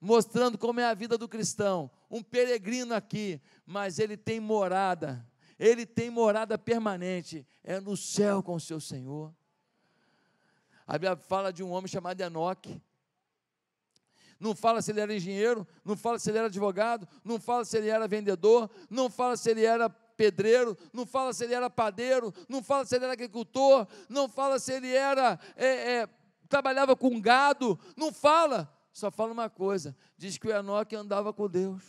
[0.00, 5.26] mostrando como é a vida do cristão, um peregrino aqui, mas ele tem morada
[5.58, 9.34] ele tem morada permanente, é no céu com o seu Senhor.
[10.86, 12.82] A Bíblia fala de um homem chamado Enoque.
[14.38, 17.76] Não fala se ele era engenheiro, não fala se ele era advogado, não fala se
[17.76, 22.32] ele era vendedor, não fala se ele era pedreiro, não fala se ele era padeiro,
[22.48, 26.08] não fala se ele era agricultor, não fala se ele era é, é,
[26.48, 31.48] trabalhava com gado, não fala, só fala uma coisa: diz que o Enoque andava com
[31.48, 31.82] Deus,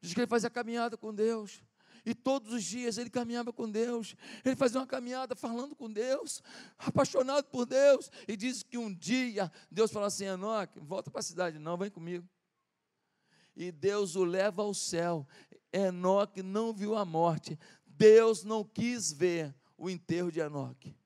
[0.00, 1.62] diz que ele fazia caminhada com Deus.
[2.08, 6.42] E todos os dias ele caminhava com Deus, ele fazia uma caminhada falando com Deus,
[6.78, 8.10] apaixonado por Deus.
[8.26, 11.90] E diz que um dia Deus falou assim: Enoque, volta para a cidade, não, vem
[11.90, 12.26] comigo.
[13.54, 15.28] E Deus o leva ao céu.
[15.70, 17.58] Enoque não viu a morte.
[17.86, 20.96] Deus não quis ver o enterro de Enoque.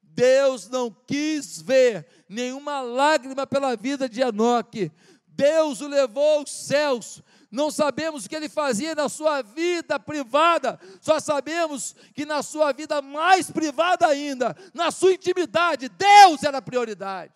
[0.00, 4.92] Deus não quis ver nenhuma lágrima pela vida de Enoque.
[5.26, 7.20] Deus o levou aos céus.
[7.50, 12.72] Não sabemos o que ele fazia na sua vida privada, só sabemos que na sua
[12.72, 17.34] vida mais privada ainda, na sua intimidade, Deus era prioridade.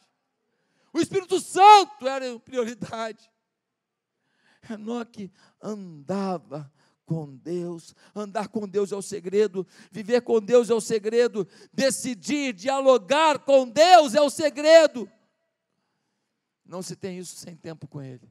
[0.92, 3.28] O Espírito Santo era prioridade.
[4.70, 6.72] Enoque andava
[7.04, 7.94] com Deus.
[8.14, 13.68] Andar com Deus é o segredo, viver com Deus é o segredo, decidir dialogar com
[13.68, 15.10] Deus é o segredo.
[16.64, 18.30] Não se tem isso sem tempo com Ele.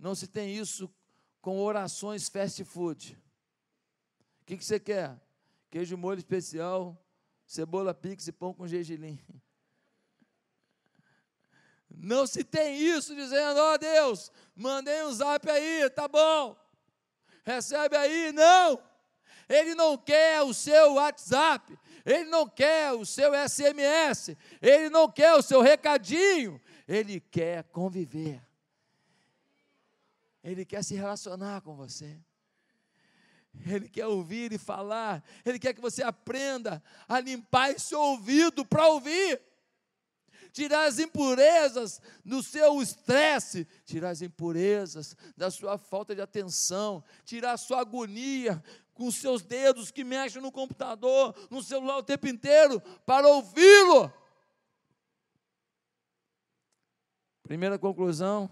[0.00, 0.90] Não se tem isso
[1.42, 3.18] com orações fast food.
[4.40, 5.20] O que, que você quer?
[5.70, 6.98] Queijo molho especial,
[7.46, 9.20] cebola pix e pão com gergelim.
[11.92, 16.56] Não se tem isso dizendo, ó oh, Deus, mandei um zap aí, tá bom.
[17.44, 18.80] Recebe aí, não.
[19.46, 25.34] Ele não quer o seu WhatsApp, ele não quer o seu SMS, ele não quer
[25.34, 26.58] o seu recadinho,
[26.88, 28.40] ele quer conviver.
[30.42, 32.18] Ele quer se relacionar com você.
[33.66, 35.22] Ele quer ouvir e falar.
[35.44, 39.40] Ele quer que você aprenda a limpar esse ouvido para ouvir
[40.52, 47.52] tirar as impurezas do seu estresse, tirar as impurezas da sua falta de atenção, tirar
[47.52, 52.26] a sua agonia com os seus dedos que mexem no computador, no celular o tempo
[52.26, 54.12] inteiro, para ouvi-lo.
[57.42, 58.50] Primeira conclusão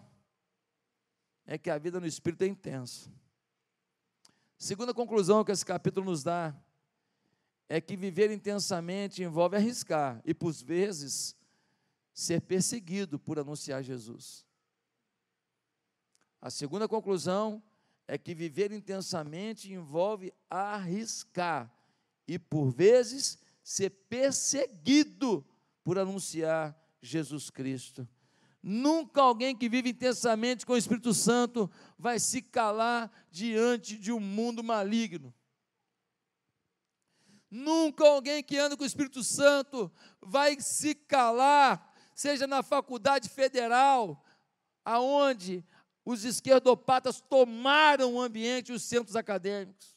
[1.50, 3.10] é que a vida no Espírito é intensa.
[4.58, 6.54] Segunda conclusão que esse capítulo nos dá
[7.70, 11.34] é que viver intensamente envolve arriscar e, por vezes,
[12.12, 14.44] ser perseguido por anunciar Jesus.
[16.38, 17.62] A segunda conclusão
[18.06, 21.74] é que viver intensamente envolve arriscar
[22.26, 25.42] e, por vezes, ser perseguido
[25.82, 28.06] por anunciar Jesus Cristo.
[28.62, 34.20] Nunca alguém que vive intensamente com o Espírito Santo vai se calar diante de um
[34.20, 35.32] mundo maligno.
[37.50, 39.90] Nunca alguém que anda com o Espírito Santo
[40.20, 44.24] vai se calar seja na faculdade federal,
[44.84, 45.64] aonde
[46.04, 49.96] os esquerdopatas tomaram o ambiente e os centros acadêmicos.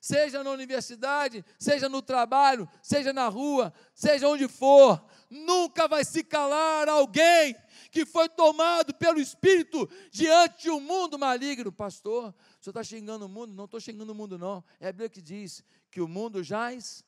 [0.00, 6.22] Seja na universidade, seja no trabalho, seja na rua, seja onde for, nunca vai se
[6.22, 7.56] calar alguém
[7.90, 11.72] que foi tomado pelo Espírito diante de um mundo maligno.
[11.72, 13.52] Pastor, o senhor está xingando o mundo?
[13.52, 14.62] Não estou xingando o mundo, não.
[14.78, 17.04] É a Bíblia que diz que o mundo jaz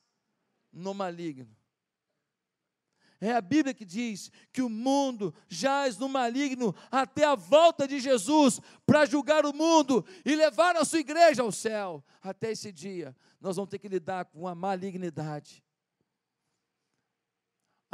[0.71, 1.55] no maligno.
[3.19, 7.99] É a Bíblia que diz que o mundo jaz no maligno até a volta de
[7.99, 12.03] Jesus para julgar o mundo e levar a sua igreja ao céu.
[12.21, 15.64] Até esse dia, nós vamos ter que lidar com a malignidade.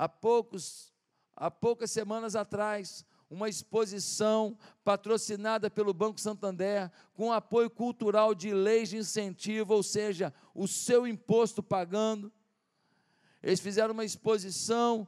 [0.02, 0.92] Há poucos,
[1.36, 8.90] há poucas semanas atrás, uma exposição patrocinada pelo Banco Santander, com apoio cultural de leis
[8.90, 12.34] de incentivo, ou seja, o seu imposto pagando
[13.44, 15.08] eles fizeram uma exposição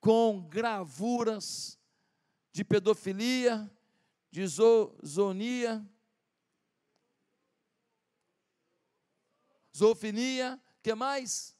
[0.00, 1.78] com gravuras
[2.52, 3.70] de pedofilia,
[4.30, 5.84] de zoonia,
[9.76, 11.53] zoofilia, que mais?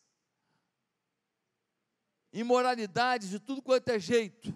[2.35, 4.53] Imoralidades de tudo quanto é jeito.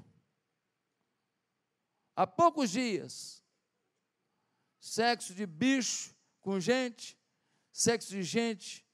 [2.16, 3.40] Há poucos dias,
[4.80, 7.16] sexo de bicho com gente,
[7.72, 8.84] sexo de gente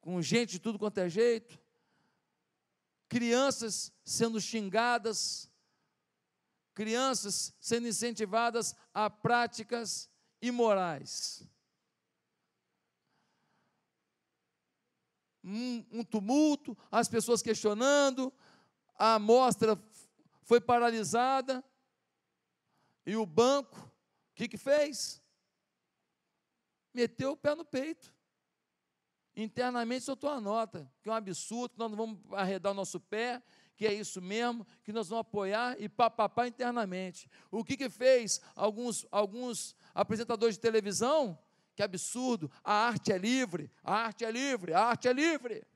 [0.00, 1.60] com gente de tudo quanto é jeito,
[3.08, 5.50] crianças sendo xingadas,
[6.74, 10.10] crianças sendo incentivadas a práticas
[10.40, 11.46] imorais.
[15.44, 18.32] Um, um tumulto, as pessoas questionando,
[18.96, 19.80] a amostra
[20.42, 21.64] foi paralisada,
[23.04, 25.20] e o banco, o que, que fez?
[26.94, 28.14] Meteu o pé no peito
[29.36, 33.00] internamente soltou a nota, que é um absurdo, que nós não vamos arredar o nosso
[33.00, 33.42] pé,
[33.76, 37.28] que é isso mesmo, que nós vamos apoiar e papapá internamente.
[37.50, 41.38] O que que fez alguns, alguns apresentadores de televisão
[41.74, 45.66] que absurdo, a arte é livre, a arte é livre, a arte é livre.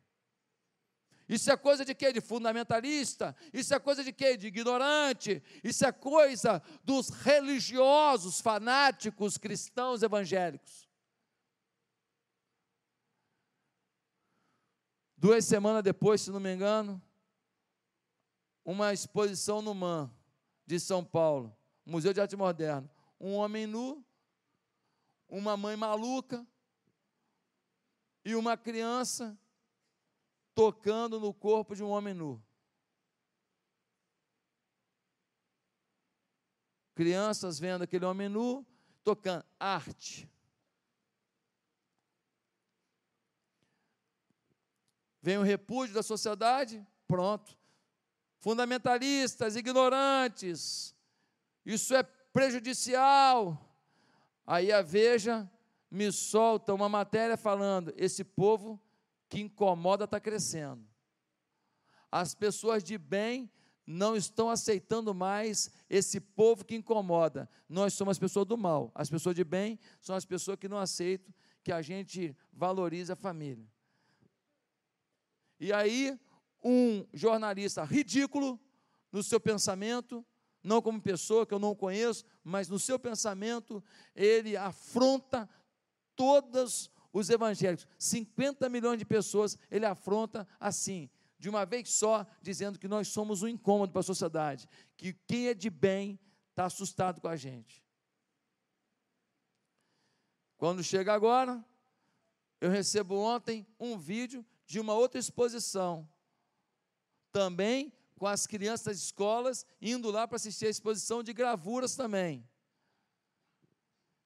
[1.28, 2.12] Isso é coisa de quê?
[2.12, 3.34] De fundamentalista.
[3.52, 4.36] Isso é coisa de quê?
[4.36, 5.42] De ignorante.
[5.64, 10.86] Isso é coisa dos religiosos, fanáticos, cristãos evangélicos.
[15.16, 17.02] Duas semanas depois, se não me engano,
[18.64, 20.10] uma exposição no MAN
[20.66, 22.88] de São Paulo, Museu de Arte Moderna.
[23.18, 24.04] Um homem nu,
[25.36, 26.46] uma mãe maluca
[28.24, 29.38] e uma criança
[30.54, 32.42] tocando no corpo de um homem nu.
[36.94, 38.66] Crianças vendo aquele homem nu,
[39.04, 40.26] tocando arte.
[45.20, 47.58] Vem o repúdio da sociedade, pronto.
[48.38, 50.96] Fundamentalistas, ignorantes,
[51.62, 53.65] isso é prejudicial.
[54.46, 55.50] Aí a Veja
[55.90, 58.80] me solta uma matéria falando: esse povo
[59.28, 60.86] que incomoda está crescendo.
[62.10, 63.50] As pessoas de bem
[63.86, 67.48] não estão aceitando mais esse povo que incomoda.
[67.68, 68.90] Nós somos as pessoas do mal.
[68.94, 71.32] As pessoas de bem são as pessoas que não aceitam
[71.62, 73.66] que a gente valorize a família.
[75.58, 76.18] E aí,
[76.62, 78.60] um jornalista ridículo
[79.10, 80.24] no seu pensamento,
[80.66, 83.82] não como pessoa que eu não conheço, mas no seu pensamento,
[84.14, 85.48] ele afronta
[86.16, 91.08] todas os evangélicos, 50 milhões de pessoas, ele afronta assim,
[91.38, 95.46] de uma vez só, dizendo que nós somos um incômodo para a sociedade, que quem
[95.46, 96.18] é de bem
[96.50, 97.82] está assustado com a gente.
[100.56, 101.64] Quando chega agora,
[102.60, 106.08] eu recebo ontem um vídeo de uma outra exposição,
[107.30, 112.48] também com as crianças das escolas, indo lá para assistir a exposição de gravuras também.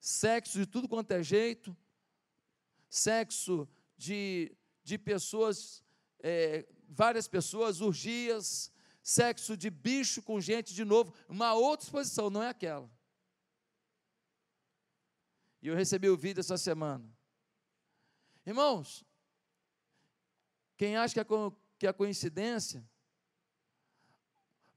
[0.01, 1.77] Sexo de tudo quanto é jeito,
[2.89, 5.85] sexo de, de pessoas,
[6.21, 8.73] é, várias pessoas, urgias,
[9.03, 12.91] sexo de bicho com gente de novo, uma outra exposição, não é aquela.
[15.61, 17.13] E eu recebi o vídeo essa semana.
[18.47, 19.05] Irmãos,
[20.77, 21.25] quem acha que é,
[21.79, 22.89] que é coincidência,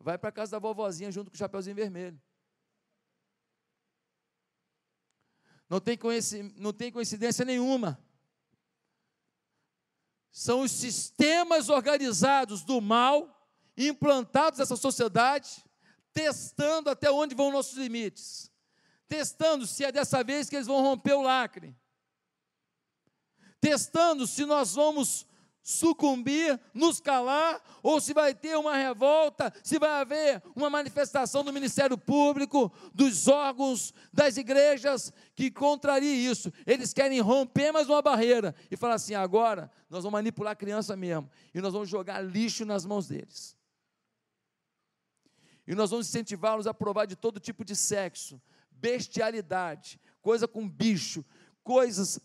[0.04, 2.22] vai para casa da vovozinha junto com o Chapeuzinho Vermelho.
[5.70, 5.98] Não tem,
[6.58, 7.98] não tem coincidência nenhuma.
[10.32, 15.64] São os sistemas organizados do mal implantados nessa sociedade,
[16.12, 18.52] testando até onde vão nossos limites,
[19.08, 21.76] testando se é dessa vez que eles vão romper o lacre,
[23.60, 25.26] testando se nós vamos
[25.64, 31.54] sucumbir, nos calar, ou se vai ter uma revolta, se vai haver uma manifestação do
[31.54, 36.52] Ministério Público, dos órgãos, das igrejas que contraria isso.
[36.68, 40.98] Eles querem romper mais uma barreira e falar assim: agora nós vamos manipular a criança
[40.98, 43.56] mesmo, e nós vamos jogar lixo nas mãos deles.
[45.66, 51.24] E nós vamos incentivá-los a provar de todo tipo de sexo, bestialidade, coisa com bicho,
[51.64, 52.20] coisas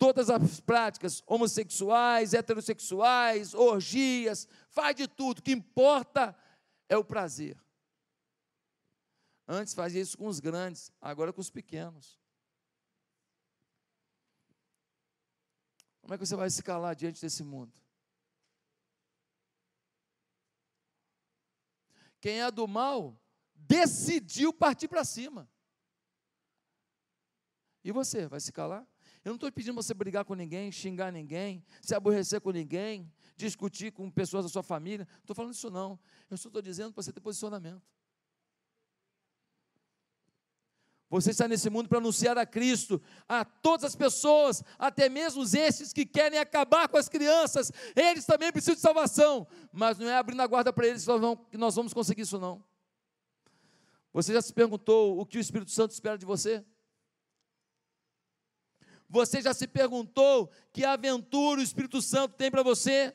[0.00, 6.34] todas as práticas homossexuais, heterossexuais, orgias, faz de tudo, o que importa
[6.88, 7.62] é o prazer.
[9.46, 12.18] Antes fazia isso com os grandes, agora com os pequenos.
[16.00, 17.78] Como é que você vai se calar diante desse mundo?
[22.22, 23.20] Quem é do mal
[23.54, 25.46] decidiu partir para cima.
[27.84, 28.86] E você, vai se calar?
[29.24, 33.92] Eu não estou pedindo você brigar com ninguém, xingar ninguém, se aborrecer com ninguém, discutir
[33.92, 35.06] com pessoas da sua família.
[35.10, 35.98] Não estou falando isso não.
[36.30, 37.82] Eu só estou dizendo para você ter posicionamento.
[41.10, 45.92] Você está nesse mundo para anunciar a Cristo a todas as pessoas, até mesmo esses
[45.92, 47.72] que querem acabar com as crianças.
[47.96, 51.04] Eles também precisam de salvação, mas não é abrindo a guarda para eles
[51.50, 52.64] que nós, vamos, conseguir isso, não.
[54.12, 56.64] Você já se perguntou o que o Espírito Santo espera de você?
[59.10, 63.12] Você já se perguntou que aventura o Espírito Santo tem para você?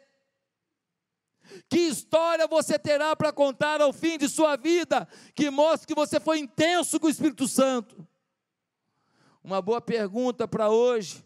[1.69, 6.19] Que história você terá para contar ao fim de sua vida que mostre que você
[6.19, 8.05] foi intenso com o Espírito Santo?
[9.41, 11.23] Uma boa pergunta para hoje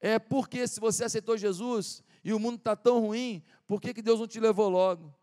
[0.00, 3.94] é por que se você aceitou Jesus e o mundo está tão ruim, por que,
[3.94, 5.14] que Deus não te levou logo?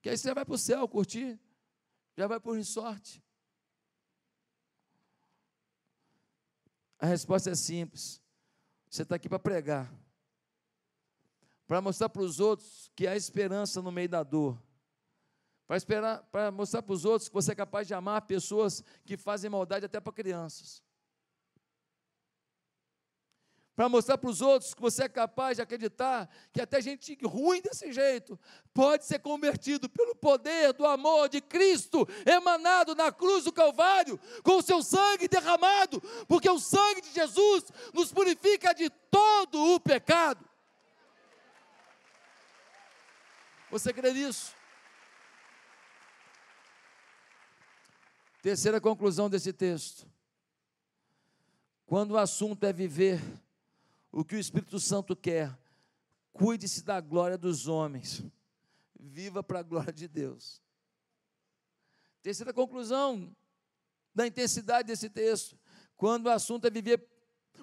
[0.00, 1.38] Que aí você vai para o céu curtir,
[2.16, 3.22] já vai para o resort.
[7.02, 8.22] A resposta é simples.
[8.88, 9.92] Você está aqui para pregar,
[11.66, 14.56] para mostrar para os outros que há esperança no meio da dor,
[15.66, 19.16] para, esperar, para mostrar para os outros que você é capaz de amar pessoas que
[19.16, 20.80] fazem maldade até para crianças.
[23.74, 27.60] Para mostrar para os outros que você é capaz de acreditar que até gente ruim
[27.62, 28.38] desse jeito
[28.74, 34.58] pode ser convertido pelo poder do amor de Cristo emanado na cruz do Calvário, com
[34.58, 37.64] o seu sangue derramado, porque o sangue de Jesus
[37.94, 40.46] nos purifica de todo o pecado.
[43.70, 44.54] Você crê nisso?
[48.42, 50.06] Terceira conclusão desse texto.
[51.86, 53.20] Quando o assunto é viver
[54.12, 55.58] o que o Espírito Santo quer,
[56.32, 58.22] cuide-se da glória dos homens,
[59.00, 60.60] viva para a glória de Deus.
[62.22, 63.34] Terceira conclusão
[64.14, 65.58] da intensidade desse texto.
[65.96, 67.04] Quando o assunto é viver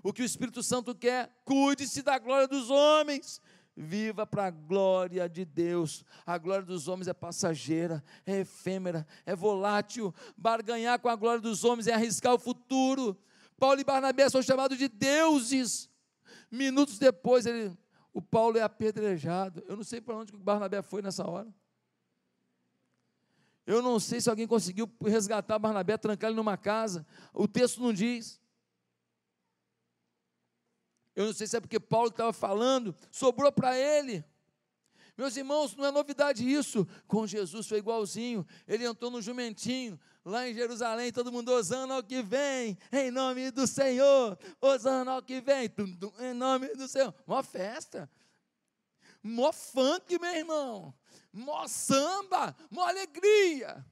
[0.03, 3.39] o que o Espírito Santo quer, cuide-se da glória dos homens,
[3.81, 6.03] Viva para a glória de Deus.
[6.25, 10.13] A glória dos homens é passageira, é efêmera, é volátil.
[10.35, 13.17] Barganhar com a glória dos homens é arriscar o futuro.
[13.57, 15.89] Paulo e Barnabé são chamados de deuses.
[16.51, 17.77] Minutos depois, ele,
[18.13, 19.63] o Paulo é apedrejado.
[19.67, 21.53] Eu não sei para onde o Barnabé foi nessa hora.
[23.65, 27.05] Eu não sei se alguém conseguiu resgatar Barnabé, trancar ele numa casa.
[27.31, 28.41] O texto não diz.
[31.15, 34.23] Eu não sei se é porque Paulo estava falando, sobrou para ele.
[35.15, 36.87] Meus irmãos, não é novidade isso.
[37.05, 38.47] Com Jesus foi igualzinho.
[38.65, 43.51] Ele entrou no jumentinho, lá em Jerusalém, todo mundo osando ao que vem, em nome
[43.51, 44.37] do Senhor.
[44.61, 45.69] Osando ao que vem,
[46.19, 47.13] em nome do Senhor.
[47.25, 48.09] Mó festa.
[49.23, 50.93] Mó funk, meu irmão.
[51.31, 53.85] Mó samba, mó alegria.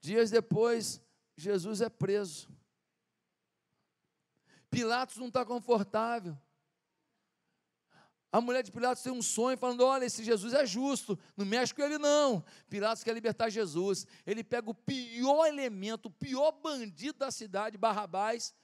[0.00, 1.00] Dias depois,
[1.36, 2.48] Jesus é preso.
[4.70, 6.38] Pilatos não está confortável.
[8.32, 11.74] A mulher de Pilatos tem um sonho falando: olha, esse Jesus é justo, não mexe
[11.74, 12.44] com ele não.
[12.68, 14.06] Pilatos quer libertar Jesus.
[14.26, 18.54] Ele pega o pior elemento, o pior bandido da cidade, Barrabás,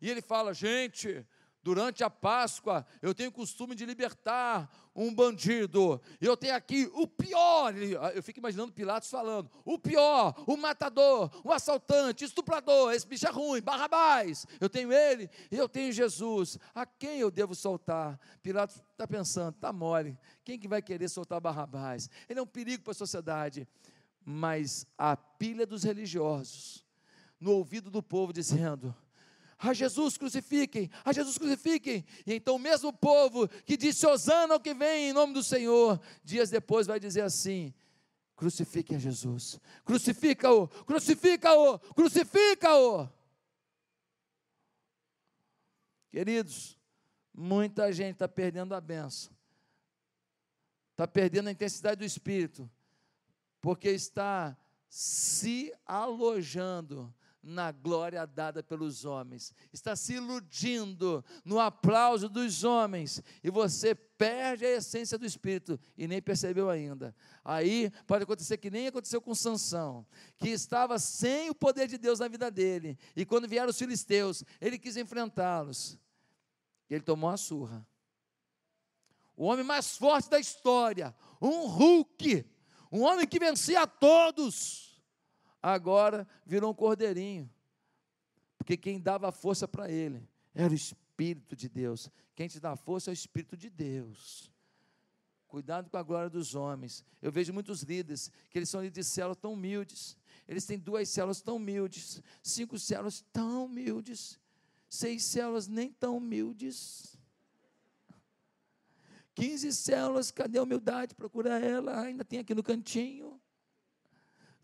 [0.00, 1.26] e ele fala: gente,
[1.66, 6.00] Durante a Páscoa, eu tenho o costume de libertar um bandido.
[6.20, 7.74] Eu tenho aqui o pior.
[8.14, 12.92] Eu fico imaginando Pilatos falando: o pior, o matador, o assaltante, estuprador.
[12.92, 14.46] Esse bicho é ruim, Barrabás.
[14.60, 16.56] Eu tenho ele e eu tenho Jesus.
[16.72, 18.16] A quem eu devo soltar?
[18.44, 20.16] Pilatos está pensando: está mole.
[20.44, 22.08] Quem que vai querer soltar Barrabás?
[22.28, 23.66] Ele é um perigo para a sociedade.
[24.24, 26.84] Mas a pilha dos religiosos,
[27.40, 28.94] no ouvido do povo, dizendo:
[29.58, 32.04] a Jesus crucifiquem, a Jesus crucifiquem.
[32.26, 36.00] E então o mesmo povo que disse Osana ao que vem em nome do Senhor,
[36.22, 37.72] dias depois vai dizer assim:
[38.34, 43.08] crucifiquem a Jesus, crucifica-o, crucifica-o, crucifica-o.
[46.10, 46.78] Queridos,
[47.32, 49.32] muita gente está perdendo a benção,
[50.92, 52.70] está perdendo a intensidade do Espírito,
[53.60, 54.56] porque está
[54.88, 57.14] se alojando
[57.46, 64.66] na glória dada pelos homens, está se iludindo no aplauso dos homens, e você perde
[64.66, 67.14] a essência do Espírito e nem percebeu ainda.
[67.44, 70.04] Aí pode acontecer que nem aconteceu com Sansão,
[70.38, 74.42] que estava sem o poder de Deus na vida dele, e quando vieram os filisteus,
[74.60, 75.96] ele quis enfrentá-los,
[76.90, 77.86] e ele tomou a surra.
[79.36, 82.44] O homem mais forte da história, um Hulk,
[82.90, 84.95] um homem que vencia a todos
[85.72, 87.50] agora virou um cordeirinho.
[88.56, 92.10] Porque quem dava força para ele era o Espírito de Deus.
[92.34, 94.50] Quem te dá força é o Espírito de Deus.
[95.48, 97.04] Cuidado com a glória dos homens.
[97.22, 100.16] Eu vejo muitos líderes que eles são líderes de células tão humildes.
[100.46, 104.38] Eles têm duas células tão humildes, cinco células tão humildes,
[104.88, 107.16] seis células nem tão humildes.
[109.34, 111.14] 15 células, cadê a humildade?
[111.14, 113.38] Procura ela, ainda tem aqui no cantinho.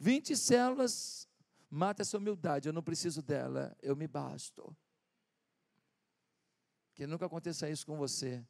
[0.02, 1.28] 20 células,
[1.70, 4.76] mata essa humildade, eu não preciso dela, eu me basto.
[6.92, 8.44] Que nunca aconteça isso com você.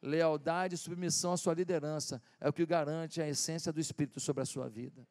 [0.00, 4.44] Lealdade e submissão à sua liderança é o que garante a essência do Espírito sobre
[4.44, 5.04] a sua vida.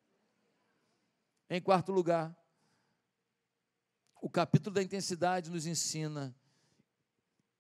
[1.50, 2.34] Em quarto lugar,
[4.22, 6.34] o capítulo da intensidade nos ensina: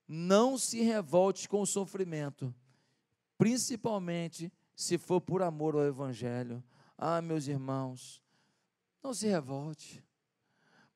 [0.07, 2.55] não se revolte com o sofrimento,
[3.37, 6.63] principalmente se for por amor ao Evangelho.
[6.97, 8.20] Ah, meus irmãos,
[9.03, 10.03] não se revolte.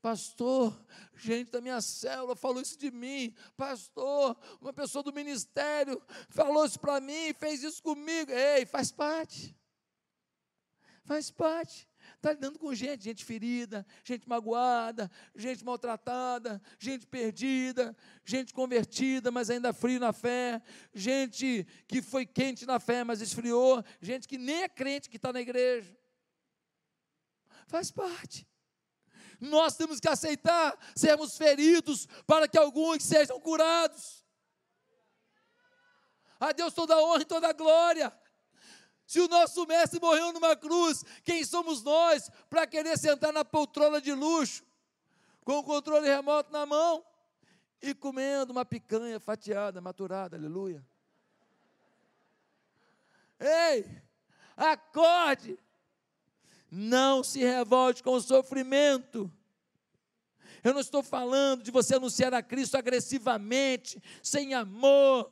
[0.01, 0.79] Pastor,
[1.15, 3.33] gente da minha célula falou isso de mim.
[3.57, 5.99] Pastor, uma pessoa do ministério
[6.29, 8.31] falou isso para mim, fez isso comigo.
[8.31, 9.57] Ei, faz parte.
[11.03, 11.87] Faz parte.
[12.17, 19.49] Está lidando com gente, gente ferida, gente magoada, gente maltratada, gente perdida, gente convertida, mas
[19.49, 20.61] ainda frio na fé,
[20.93, 25.33] gente que foi quente na fé, mas esfriou, gente que nem é crente que está
[25.33, 25.95] na igreja.
[27.67, 28.47] Faz parte.
[29.39, 34.25] Nós temos que aceitar sermos feridos para que alguns sejam curados.
[36.39, 38.11] A Deus toda honra e toda glória.
[39.05, 44.01] Se o nosso mestre morreu numa cruz, quem somos nós para querer sentar na poltrona
[44.01, 44.63] de luxo,
[45.43, 47.05] com o controle remoto na mão
[47.81, 50.83] e comendo uma picanha fatiada, maturada, aleluia?
[53.39, 54.01] Ei,
[54.57, 55.59] acorde!
[56.69, 59.31] Não se revolte com o sofrimento.
[60.63, 65.31] Eu não estou falando de você anunciar a Cristo agressivamente, sem amor.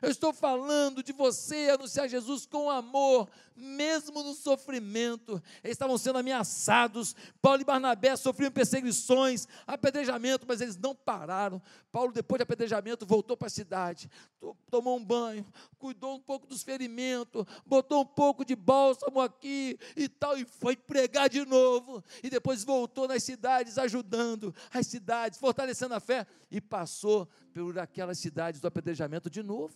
[0.00, 5.42] Eu estou falando de você anunciar Jesus com amor, mesmo no sofrimento.
[5.62, 7.14] Eles estavam sendo ameaçados.
[7.40, 11.60] Paulo e Barnabé sofriam perseguições, apedrejamento, mas eles não pararam.
[11.90, 14.10] Paulo, depois de apedrejamento, voltou para a cidade,
[14.70, 15.46] tomou um banho,
[15.78, 20.76] cuidou um pouco dos ferimentos, botou um pouco de bálsamo aqui e tal, e foi
[20.76, 22.04] pregar de novo.
[22.22, 28.18] E depois voltou nas cidades, ajudando as cidades, fortalecendo a fé, e passou por aquelas
[28.18, 29.74] cidades do apedrejamento de novo.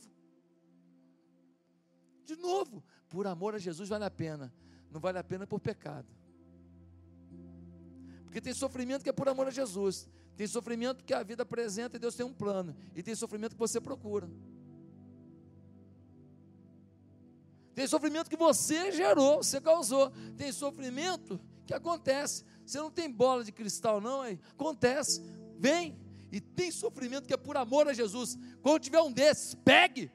[2.27, 4.53] De novo, por amor a Jesus vale a pena,
[4.91, 6.07] não vale a pena por pecado.
[8.25, 11.97] Porque tem sofrimento que é por amor a Jesus, tem sofrimento que a vida apresenta
[11.97, 14.31] e Deus tem um plano, e tem sofrimento que você procura.
[17.75, 20.13] Tem sofrimento que você gerou, você causou.
[20.37, 22.45] Tem sofrimento que acontece.
[22.67, 24.39] Você não tem bola de cristal, não, aí.
[24.51, 25.23] Acontece.
[25.59, 25.99] Vem.
[26.31, 28.39] E tem sofrimento que é por amor a Jesus.
[28.61, 30.11] Quando tiver um desses, pegue.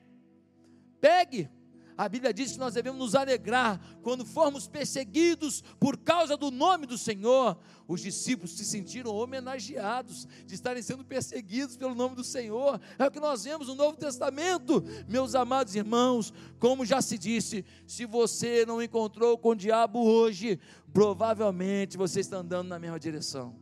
[1.02, 1.50] Pegue.
[1.98, 6.86] A Bíblia diz que nós devemos nos alegrar quando formos perseguidos por causa do nome
[6.86, 7.58] do Senhor.
[7.88, 12.82] Os discípulos se sentiram homenageados de estarem sendo perseguidos pelo nome do Senhor.
[13.00, 14.84] É o que nós vemos no Novo Testamento.
[15.08, 20.60] Meus amados irmãos, como já se disse, se você não encontrou com o diabo hoje,
[20.92, 23.56] provavelmente você está andando na mesma direção.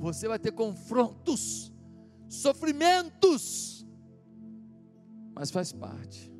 [0.00, 1.70] Você vai ter confrontos,
[2.28, 3.81] sofrimentos,
[5.34, 6.30] mas faz parte.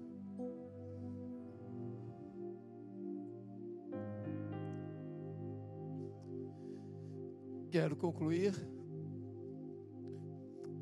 [7.70, 8.53] Quero concluir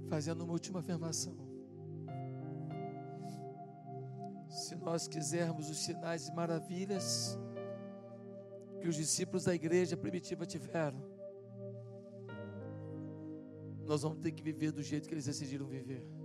[0.09, 1.37] fazendo uma última afirmação.
[4.49, 7.39] Se nós quisermos os sinais e maravilhas
[8.81, 11.01] que os discípulos da igreja primitiva tiveram,
[13.87, 16.20] nós vamos ter que viver do jeito que eles decidiram viver.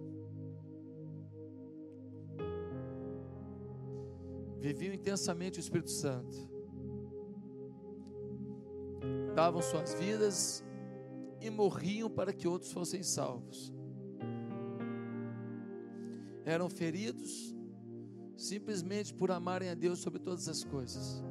[4.65, 6.49] Viviam intensamente o Espírito Santo,
[9.35, 10.63] davam suas vidas
[11.39, 13.71] e morriam para que outros fossem salvos.
[16.43, 17.55] Eram feridos
[18.35, 21.23] simplesmente por amarem a Deus sobre todas as coisas.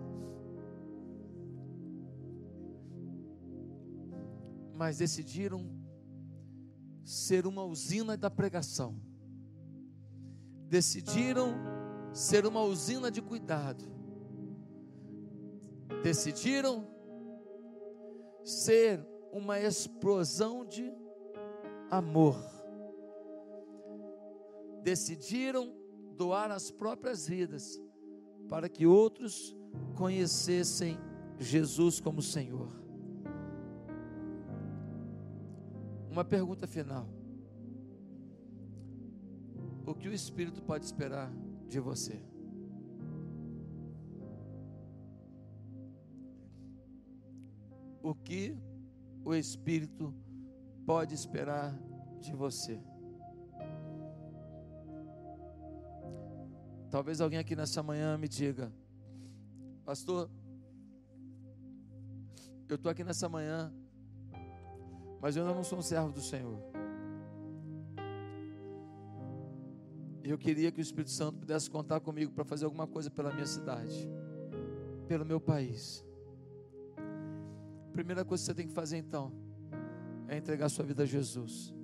[4.76, 5.68] Mas decidiram
[7.04, 8.96] ser uma usina da pregação.
[10.68, 11.73] Decidiram
[12.14, 13.84] ser uma usina de cuidado.
[16.02, 16.86] Decidiram
[18.44, 20.94] ser uma explosão de
[21.90, 22.36] amor.
[24.82, 25.74] Decidiram
[26.16, 27.82] doar as próprias vidas
[28.48, 29.56] para que outros
[29.96, 30.96] conhecessem
[31.38, 32.68] Jesus como Senhor.
[36.08, 37.08] Uma pergunta final:
[39.84, 41.32] O que o Espírito pode esperar
[41.68, 42.20] de você.
[48.02, 48.56] O que
[49.24, 50.14] o Espírito
[50.84, 51.74] pode esperar
[52.20, 52.80] de você?
[56.90, 58.72] Talvez alguém aqui nessa manhã me diga,
[59.84, 60.30] Pastor,
[62.68, 63.72] eu estou aqui nessa manhã,
[65.20, 66.73] mas eu ainda não sou um servo do Senhor.
[70.30, 73.46] Eu queria que o Espírito Santo pudesse contar comigo para fazer alguma coisa pela minha
[73.46, 74.08] cidade,
[75.06, 76.04] pelo meu país.
[77.92, 79.32] Primeira coisa que você tem que fazer então
[80.26, 81.74] é entregar sua vida a Jesus.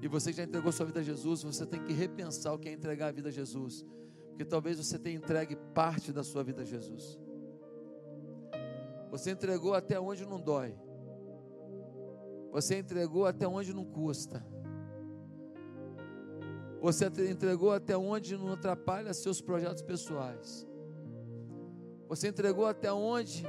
[0.00, 2.68] E você que já entregou sua vida a Jesus, você tem que repensar o que
[2.68, 3.84] é entregar a vida a Jesus.
[4.30, 7.18] Porque talvez você tenha entregue parte da sua vida a Jesus.
[9.10, 10.74] Você entregou até onde não dói.
[12.52, 14.44] Você entregou até onde não custa.
[16.80, 20.66] Você entregou até onde não atrapalha seus projetos pessoais.
[22.08, 23.44] Você entregou até onde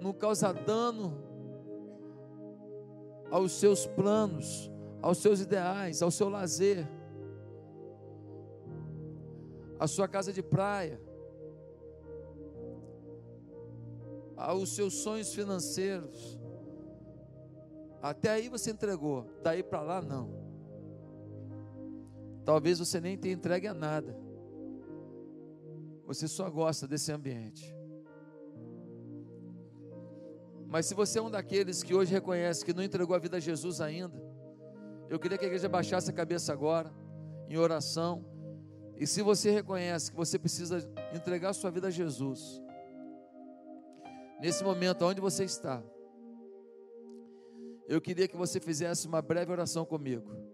[0.00, 1.18] não causa dano
[3.30, 4.70] aos seus planos,
[5.02, 6.88] aos seus ideais, ao seu lazer,
[9.78, 11.00] à sua casa de praia,
[14.36, 16.38] aos seus sonhos financeiros.
[18.00, 20.47] Até aí você entregou, daí para lá não.
[22.48, 24.18] Talvez você nem tenha entregue a nada.
[26.06, 27.76] Você só gosta desse ambiente.
[30.66, 33.40] Mas se você é um daqueles que hoje reconhece que não entregou a vida a
[33.40, 34.18] Jesus ainda,
[35.10, 36.90] eu queria que a igreja baixasse a cabeça agora,
[37.50, 38.24] em oração.
[38.96, 42.62] E se você reconhece que você precisa entregar a sua vida a Jesus,
[44.40, 45.82] nesse momento, onde você está,
[47.86, 50.47] eu queria que você fizesse uma breve oração comigo.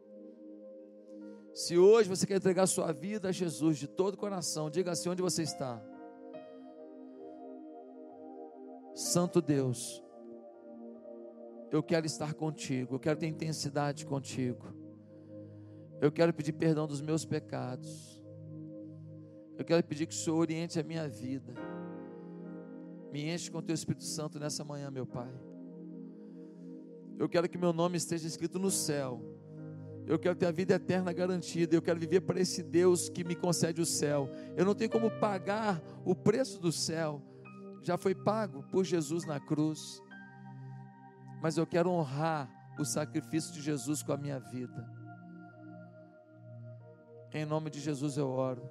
[1.54, 5.08] Se hoje você quer entregar sua vida a Jesus de todo o coração, diga assim
[5.08, 5.80] onde você está.
[8.92, 10.02] Santo Deus,
[11.70, 14.74] eu quero estar contigo, eu quero ter intensidade contigo.
[16.00, 18.20] Eu quero pedir perdão dos meus pecados.
[19.56, 21.54] Eu quero pedir que o Senhor oriente a minha vida.
[23.12, 25.32] Me enche com o teu Espírito Santo nessa manhã, meu Pai.
[27.16, 29.22] Eu quero que meu nome esteja escrito no céu.
[30.06, 31.74] Eu quero ter a vida eterna garantida.
[31.74, 34.28] Eu quero viver para esse Deus que me concede o céu.
[34.56, 37.22] Eu não tenho como pagar o preço do céu.
[37.82, 40.02] Já foi pago por Jesus na cruz
[41.44, 42.48] mas eu quero honrar
[42.78, 44.90] o sacrifício de Jesus com a minha vida.
[47.34, 48.66] Em nome de Jesus eu oro.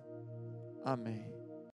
[0.84, 1.33] Amém.